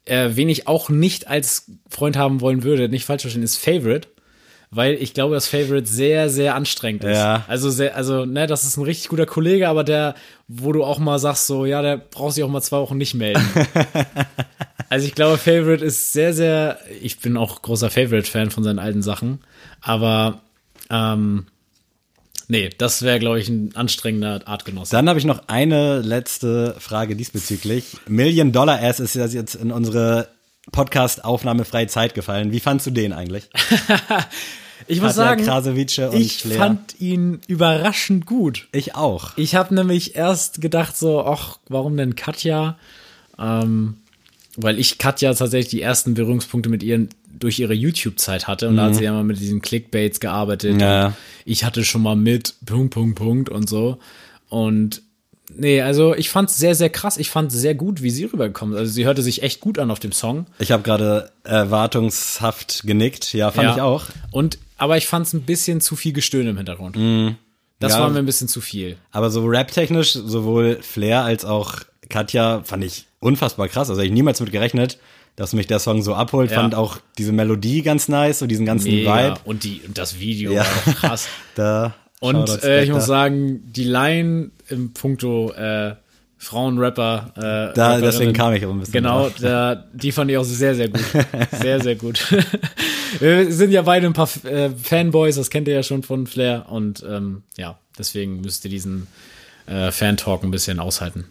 [0.05, 4.07] Äh, wen ich auch nicht als Freund haben wollen würde, nicht falsch verstehen, ist Favorite.
[4.71, 7.15] Weil ich glaube, dass Favorite sehr, sehr anstrengend ist.
[7.15, 7.45] Ja.
[7.47, 10.15] Also, sehr, also, ne, das ist ein richtig guter Kollege, aber der,
[10.47, 13.13] wo du auch mal sagst, so, ja, der braucht sich auch mal zwei Wochen nicht
[13.13, 13.41] melden.
[14.89, 19.01] also, ich glaube, Favorite ist sehr, sehr, ich bin auch großer Favorite-Fan von seinen alten
[19.01, 19.39] Sachen,
[19.81, 20.41] aber,
[20.89, 21.45] ähm,
[22.47, 24.91] nee, das wäre, glaube ich, ein anstrengender Artgenosse.
[24.91, 27.97] Dann habe ich noch eine letzte Frage diesbezüglich.
[28.07, 30.29] Million Dollar Ass ist ja jetzt in unsere
[30.71, 32.51] Podcast-Aufnahme freie Zeit gefallen.
[32.51, 33.49] Wie fandst du den eigentlich?
[34.87, 35.43] Ich muss sagen,
[36.13, 36.57] ich Flair.
[36.57, 38.67] fand ihn überraschend gut.
[38.71, 39.31] Ich auch.
[39.35, 42.77] Ich habe nämlich erst gedacht so, ach, warum denn Katja?
[43.39, 43.97] Ähm,
[44.57, 47.07] weil ich Katja tatsächlich die ersten Berührungspunkte mit ihr
[47.39, 50.75] durch ihre YouTube-Zeit hatte und da hat sie ja mal mit diesen Clickbaits gearbeitet.
[50.75, 50.79] Mhm.
[50.79, 51.13] Ja.
[51.45, 53.97] Ich hatte schon mal mit Punkt, Punkt, Punkt und so.
[54.49, 55.01] Und
[55.53, 57.17] nee, also ich fand es sehr, sehr krass.
[57.17, 58.79] Ich fand sehr gut, wie sie rübergekommen ist.
[58.79, 60.45] Also sie hörte sich echt gut an auf dem Song.
[60.59, 63.33] Ich habe gerade erwartungshaft genickt.
[63.33, 64.05] Ja, fand ich auch.
[64.31, 66.95] Und aber ich fand es ein bisschen zu viel Gestöhne im Hintergrund.
[66.95, 67.35] Das Mhm.
[67.81, 67.99] Ja.
[67.99, 68.97] war mir ein bisschen zu viel.
[69.11, 71.75] Aber so rap-technisch, sowohl Flair als auch
[72.09, 73.89] Katja fand ich unfassbar krass.
[73.89, 74.99] Also ich niemals mit gerechnet,
[75.35, 76.51] dass mich der Song so abholt.
[76.51, 76.61] Ja.
[76.61, 79.29] Fand auch diese Melodie ganz nice, so diesen ganzen Mega.
[79.31, 79.39] Vibe.
[79.45, 80.61] Und, die, und das Video Ja.
[80.61, 81.27] war auch krass.
[81.55, 85.95] Da Und äh, ich muss sagen, die Line im Puncto äh,
[86.37, 87.31] Frauenrapper.
[87.71, 89.33] Äh, Da, deswegen kam ich auch ein bisschen Genau, drauf.
[89.41, 91.01] da, die fand ich auch sehr, sehr gut.
[91.59, 92.25] Sehr, sehr gut.
[93.19, 96.65] Wir sind ja beide ein paar äh, Fanboys, das kennt ihr ja schon von Flair.
[96.69, 99.07] Und ähm, ja, deswegen müsst ihr diesen
[99.67, 101.25] äh, Fan-Talk ein bisschen aushalten.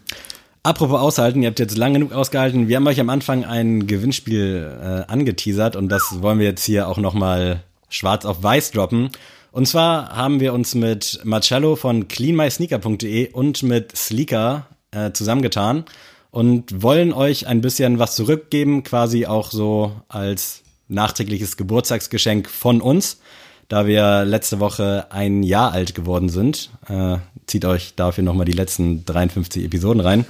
[0.65, 2.67] Apropos aushalten, ihr habt jetzt lang genug ausgehalten.
[2.67, 6.87] Wir haben euch am Anfang ein Gewinnspiel äh, angeteasert und das wollen wir jetzt hier
[6.87, 9.11] auch nochmal schwarz auf weiß droppen.
[9.51, 15.85] Und zwar haben wir uns mit Marcello von cleanmysneaker.de und mit Sleeker äh, zusammengetan
[16.31, 23.21] und wollen euch ein bisschen was zurückgeben, quasi auch so als nachträgliches Geburtstagsgeschenk von uns,
[23.67, 26.69] da wir letzte Woche ein Jahr alt geworden sind.
[26.87, 30.25] Äh, zieht euch dafür nochmal die letzten 53 Episoden rein.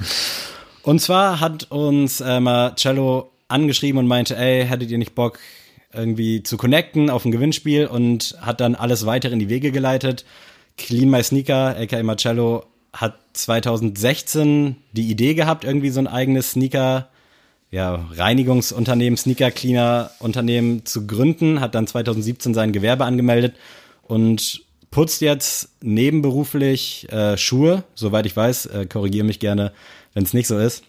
[0.83, 5.39] Und zwar hat uns äh, Marcello angeschrieben und meinte, ey, hättet ihr nicht Bock,
[5.93, 10.25] irgendwie zu connecten auf ein Gewinnspiel und hat dann alles weiter in die Wege geleitet.
[10.77, 17.09] Clean My Sneaker, aka Marcello, hat 2016 die Idee gehabt, irgendwie so ein eigenes Sneaker,
[17.75, 23.57] ja, Reinigungsunternehmen, Sneaker Cleaner Unternehmen zu gründen, hat dann 2017 sein Gewerbe angemeldet
[24.03, 24.61] und
[24.91, 29.73] putzt jetzt nebenberuflich äh, Schuhe, soweit ich weiß, äh, korrigiere mich gerne,
[30.13, 30.85] wenn es nicht so ist.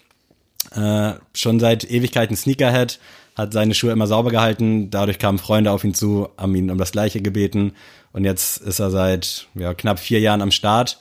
[0.76, 3.00] Äh, schon seit Ewigkeiten Sneakerhead,
[3.34, 6.78] hat seine Schuhe immer sauber gehalten, dadurch kamen Freunde auf ihn zu, haben ihn um
[6.78, 7.72] das Gleiche gebeten
[8.12, 11.00] und jetzt ist er seit ja, knapp vier Jahren am Start.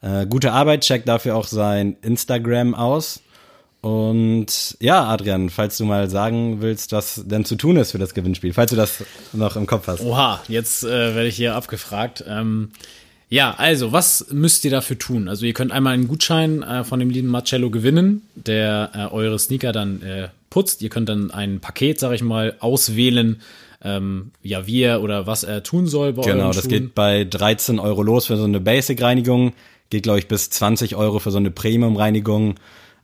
[0.00, 3.20] Äh, gute Arbeit, checkt dafür auch sein Instagram aus.
[3.86, 8.14] Und ja, Adrian, falls du mal sagen willst, was denn zu tun ist für das
[8.14, 10.00] Gewinnspiel, falls du das noch im Kopf hast.
[10.00, 12.24] Oha, jetzt äh, werde ich hier abgefragt.
[12.26, 12.70] Ähm,
[13.28, 15.28] ja, also, was müsst ihr dafür tun?
[15.28, 19.38] Also, ihr könnt einmal einen Gutschein äh, von dem lieben Marcello gewinnen, der äh, eure
[19.38, 20.82] Sneaker dann äh, putzt.
[20.82, 23.40] Ihr könnt dann ein Paket, sag ich mal, auswählen,
[23.84, 26.70] ähm, ja, wie er oder was er tun soll bei Genau, das Schuhen.
[26.70, 29.52] geht bei 13 Euro los für so eine Basic-Reinigung,
[29.90, 32.56] geht, glaube ich, bis 20 Euro für so eine Premium-Reinigung.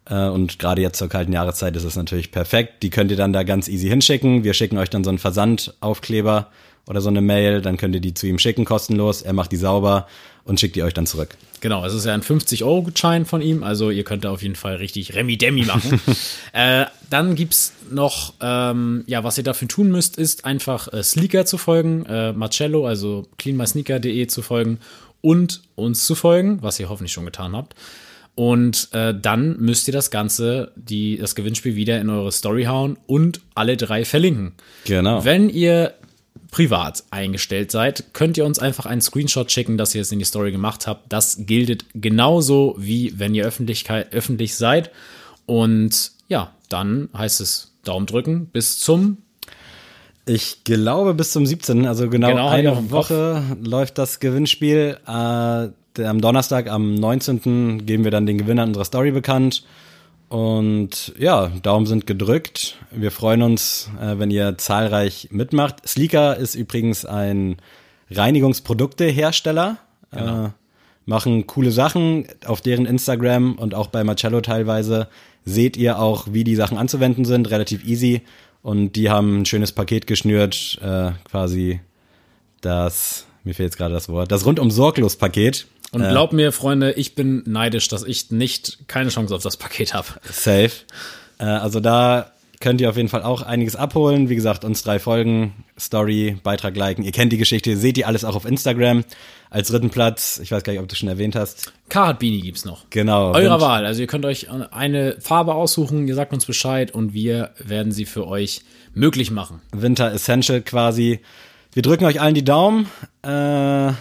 [0.09, 2.82] Äh, Und gerade jetzt zur kalten Jahreszeit ist es natürlich perfekt.
[2.82, 4.44] Die könnt ihr dann da ganz easy hinschicken.
[4.44, 6.48] Wir schicken euch dann so einen Versandaufkleber
[6.86, 7.61] oder so eine Mail.
[7.62, 9.22] Dann könnt ihr die zu ihm schicken, kostenlos.
[9.22, 10.07] Er macht die sauber
[10.44, 11.36] und schickt die euch dann zurück.
[11.61, 14.76] Genau, es ist ja ein 50-Euro-Gutschein von ihm, also ihr könnt da auf jeden Fall
[14.76, 16.00] richtig Remi-Demi machen.
[16.53, 21.46] äh, dann gibt's noch, ähm, ja, was ihr dafür tun müsst, ist einfach äh, Sleeker
[21.46, 24.80] zu folgen, äh, Marcello, also cleanmysneaker.de zu folgen
[25.20, 27.76] und uns zu folgen, was ihr hoffentlich schon getan habt.
[28.35, 32.97] Und äh, dann müsst ihr das Ganze, die, das Gewinnspiel wieder in eure Story hauen
[33.07, 34.53] und alle drei verlinken.
[34.85, 35.24] Genau.
[35.24, 35.95] Wenn ihr
[36.51, 40.24] privat eingestellt seid, könnt ihr uns einfach einen Screenshot schicken, dass ihr es in die
[40.24, 41.12] Story gemacht habt.
[41.12, 44.91] Das gilt genauso wie wenn ihr Öffentlichkeit, öffentlich seid.
[45.47, 49.18] Und ja, dann heißt es Daumen drücken bis zum
[50.24, 52.91] Ich glaube bis zum 17., also genau, Genau, eine.
[52.91, 54.99] Woche läuft das Gewinnspiel.
[55.07, 55.68] Äh,
[55.99, 57.86] am Donnerstag, am 19.
[57.86, 59.64] geben wir dann den Gewinner unserer Story bekannt.
[60.28, 62.78] Und ja, Daumen sind gedrückt.
[62.90, 65.86] Wir freuen uns, äh, wenn ihr zahlreich mitmacht.
[65.86, 67.57] Sleeker ist übrigens ein
[68.11, 69.76] Reinigungsproduktehersteller.
[70.11, 70.49] Äh,
[71.05, 75.09] machen coole Sachen auf deren Instagram und auch bei Marcello teilweise
[75.45, 78.22] seht ihr auch, wie die Sachen anzuwenden sind, relativ easy.
[78.62, 81.80] Und die haben ein schönes Paket geschnürt, äh, quasi
[82.61, 85.66] das, mir fehlt jetzt gerade das Wort, das rundum sorglos Paket.
[85.93, 89.95] Und glaubt mir, Freunde, ich bin neidisch, dass ich nicht keine Chance auf das Paket
[89.95, 90.09] habe.
[90.30, 90.70] Safe.
[91.38, 94.28] Äh, also da könnt ihr auf jeden Fall auch einiges abholen.
[94.28, 97.05] Wie gesagt, uns drei Folgen, Story, Beitrag liken.
[97.05, 99.05] Ihr kennt die Geschichte, seht ihr alles auch auf Instagram.
[99.51, 101.72] Als dritten Platz, ich weiß gar nicht, ob du schon erwähnt hast.
[101.90, 102.88] Carhartt Beanie gibt's noch.
[102.88, 103.32] Genau.
[103.32, 103.84] Eurer Wahl.
[103.84, 108.07] Also ihr könnt euch eine Farbe aussuchen, ihr sagt uns Bescheid und wir werden sie
[108.07, 108.62] für euch
[108.95, 109.61] möglich machen.
[109.72, 111.20] Winter Essential quasi.
[111.72, 112.86] Wir drücken euch allen die Daumen.
[113.22, 113.93] Äh,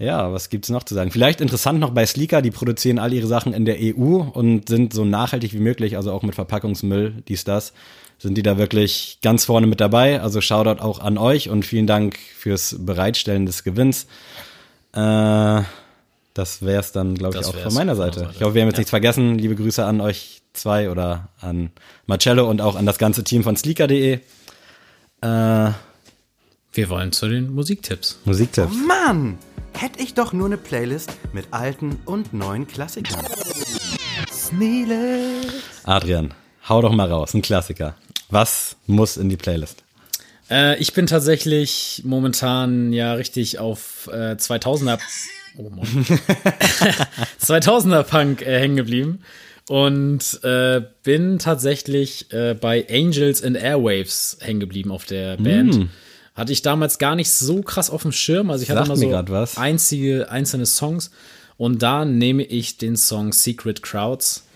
[0.00, 1.10] ja, was gibt's noch zu sagen?
[1.12, 4.92] Vielleicht interessant noch bei Sleeker, die produzieren all ihre Sachen in der EU und sind
[4.92, 7.72] so nachhaltig wie möglich, also auch mit Verpackungsmüll, dies, das,
[8.18, 10.20] sind die da wirklich ganz vorne mit dabei.
[10.20, 14.06] Also Shoutout auch an euch und vielen Dank fürs Bereitstellen des Gewinns.
[14.92, 15.62] Äh,
[16.34, 18.20] das wär's dann, glaube ich, Das auch von meiner Seite.
[18.20, 18.80] unserer Ich hoffe, wir haben jetzt Ja.
[18.80, 19.38] nichts vergessen.
[19.38, 21.70] Liebe Grüße an euch zwei oder an
[22.06, 24.14] Marcello und auch an das ganze Team von Sleeker.de.
[24.14, 24.18] Äh,
[25.22, 28.18] Wir wollen zu den Musiktipps.
[28.24, 28.72] Musiktipps.
[28.86, 29.38] Mann,
[29.78, 33.24] hätte ich doch nur eine Playlist mit alten und neuen Klassikern.
[34.32, 35.40] Sneele.
[35.84, 36.34] Adrian,
[36.68, 37.94] hau doch mal raus, ein Klassiker.
[38.28, 39.82] Was muss in die Playlist?
[40.50, 44.98] Äh, ich bin tatsächlich momentan ja richtig auf äh, 2000er,
[45.56, 45.86] oh Mann.
[47.42, 49.22] 2000er Punk äh, hängen geblieben
[49.68, 55.88] und äh, bin tatsächlich äh, bei Angels and Airwaves hängen geblieben auf der Band.
[56.40, 59.26] Hatte ich damals gar nicht so krass auf dem Schirm, also ich hatte Sagt immer
[59.46, 61.10] so einzige einzelne Songs
[61.58, 64.46] und da nehme ich den Song Secret Crowds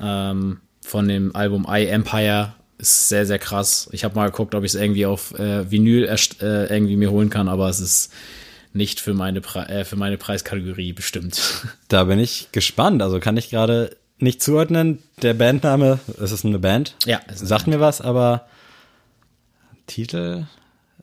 [0.00, 2.54] ähm, von dem Album I Empire.
[2.78, 3.88] Ist sehr, sehr krass.
[3.90, 7.30] Ich habe mal geguckt, ob ich es irgendwie auf äh, Vinyl äh, irgendwie mir holen
[7.30, 8.12] kann, aber es ist
[8.72, 11.40] nicht für meine, Pre äh, für meine Preiskategorie bestimmt.
[11.88, 13.02] Da bin ich gespannt.
[13.02, 15.02] Also kann ich gerade nicht zuordnen.
[15.20, 16.94] Der Bandname, es ist eine Band.
[17.06, 18.46] Ja, es Sagt mir was, aber
[19.88, 20.46] Titel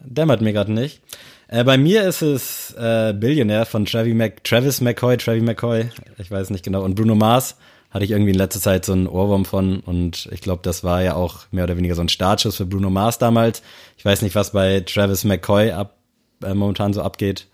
[0.04, 1.02] dämmert mir gerade nicht.
[1.48, 6.32] Äh, bei mir ist es äh, Billionaire von Travis, Mac Travis McCoy, Travis McCoy, ich
[6.32, 7.58] weiß nicht genau, und Bruno Mars
[7.90, 11.02] hatte ich irgendwie in letzter Zeit so einen Ohrwurm von und ich glaube, das war
[11.04, 13.62] ja auch mehr oder weniger so ein Startschuss für Bruno Mars damals.
[13.98, 15.98] Ich weiß nicht, was bei Travis McCoy ab,
[16.42, 17.48] äh, momentan so abgeht,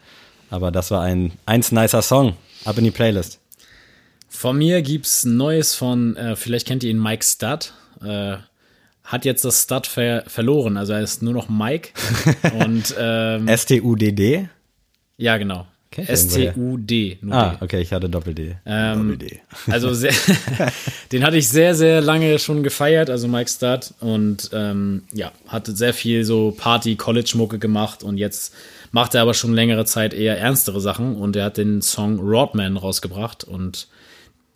[0.51, 2.37] aber das war ein eins nicer Song.
[2.65, 3.39] Ab in die Playlist.
[4.29, 7.73] Von mir gibt's Neues von, äh, vielleicht kennt ihr ihn, Mike Stud.
[8.03, 8.37] Äh,
[9.07, 11.89] hat jetzt das Stud ver verloren, also er ist nur noch Mike.
[12.59, 14.49] Und ähm, S-T-U-D-D?
[15.17, 15.65] ja, genau.
[15.95, 17.17] S-T-U-D.
[17.31, 17.65] Ah, D.
[17.65, 18.57] okay, ich hatte Doppel-D.
[18.65, 19.39] Ähm, Doppel-D.
[19.71, 20.13] Also sehr,
[21.11, 23.93] den hatte ich sehr, sehr lange schon gefeiert, also Mike Stud.
[24.01, 28.53] Und ähm, ja, hatte sehr viel so Party-College-Mucke gemacht und jetzt
[28.91, 32.77] macht er aber schon längere Zeit eher ernstere Sachen und er hat den Song Rodman
[32.77, 33.87] rausgebracht und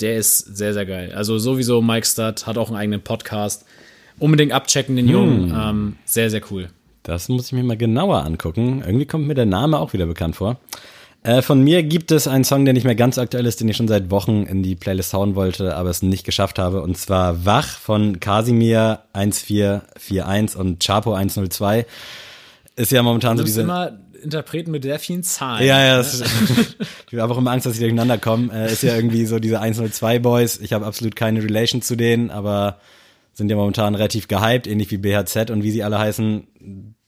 [0.01, 1.13] der ist sehr, sehr geil.
[1.15, 3.65] Also sowieso Mike Stud hat auch einen eigenen Podcast.
[4.21, 5.51] Unbedingt abchecken den Jungen.
[5.51, 6.69] Ähm, sehr, sehr cool.
[7.01, 8.83] Das muss ich mir mal genauer angucken.
[8.85, 10.59] Irgendwie kommt mir der Name auch wieder bekannt vor.
[11.23, 13.77] Äh, von mir gibt es einen Song, der nicht mehr ganz aktuell ist, den ich
[13.77, 16.83] schon seit Wochen in die Playlist hauen wollte, aber es nicht geschafft habe.
[16.83, 21.87] Und zwar Wach von Casimir 1441 und Chapo 102.
[22.75, 23.61] Ist ja momentan so diese.
[23.61, 25.65] immer Interpreten mit sehr vielen Zahlen.
[25.65, 26.07] Ja, ja, ne?
[27.11, 28.51] ich habe auch immer Angst, dass sie durcheinander kommen.
[28.51, 30.59] Äh, ist ja irgendwie so diese 102 Boys.
[30.59, 32.77] Ich habe absolut keine Relation zu denen, aber
[33.33, 36.47] sind ja momentan relativ gehypt, ähnlich wie BHZ und wie sie alle heißen.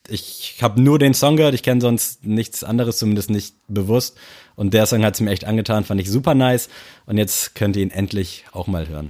[0.09, 4.17] Ich habe nur den Song gehört, ich kenne sonst nichts anderes, zumindest nicht bewusst.
[4.55, 6.69] Und der Song hat mir echt angetan, fand ich super nice.
[7.05, 9.09] Und jetzt könnt ihr ihn endlich auch mal hören.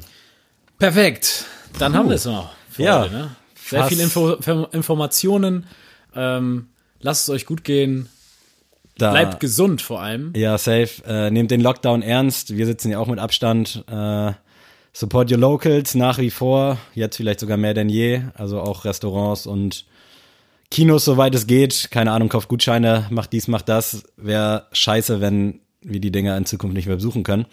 [0.79, 1.45] Perfekt.
[1.79, 2.51] Dann haben wir es noch.
[2.77, 3.01] Ja.
[3.03, 3.35] heute, ne?
[3.55, 4.33] Sehr viele Info-
[4.71, 5.65] Informationen.
[6.15, 6.67] Ähm,
[6.99, 8.09] lasst es euch gut gehen.
[8.97, 10.33] Da, Bleibt gesund vor allem.
[10.35, 10.89] Ja, safe.
[11.07, 12.55] Äh, nehmt den Lockdown ernst.
[12.55, 13.83] Wir sitzen ja auch mit Abstand.
[13.89, 14.31] Äh,
[14.93, 16.77] support your locals nach wie vor.
[16.93, 18.21] Jetzt vielleicht sogar mehr denn je.
[18.35, 19.85] Also auch Restaurants und
[20.71, 21.89] Kinos, soweit es geht.
[21.91, 24.03] Keine Ahnung, kauft Gutscheine, macht dies, macht das.
[24.15, 27.45] Wäre scheiße, wenn wir die Dinger in Zukunft nicht mehr besuchen können.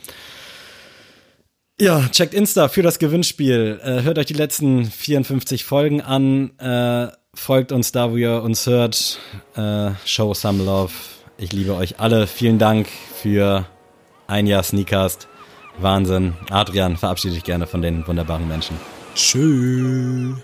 [1.80, 3.80] Ja, checkt Insta für das Gewinnspiel.
[3.82, 6.51] Äh, hört euch die letzten 54 Folgen an.
[6.59, 9.18] Äh, folgt uns da, wo ihr uns hört.
[9.57, 10.93] Äh, show some love.
[11.38, 12.26] Ich liebe euch alle.
[12.26, 13.64] Vielen Dank für
[14.26, 15.29] ein Jahr Sneakcast.
[15.82, 16.34] Wahnsinn.
[16.50, 18.76] Adrian, verabschiede dich gerne von den wunderbaren Menschen.
[19.14, 20.36] Tschüss.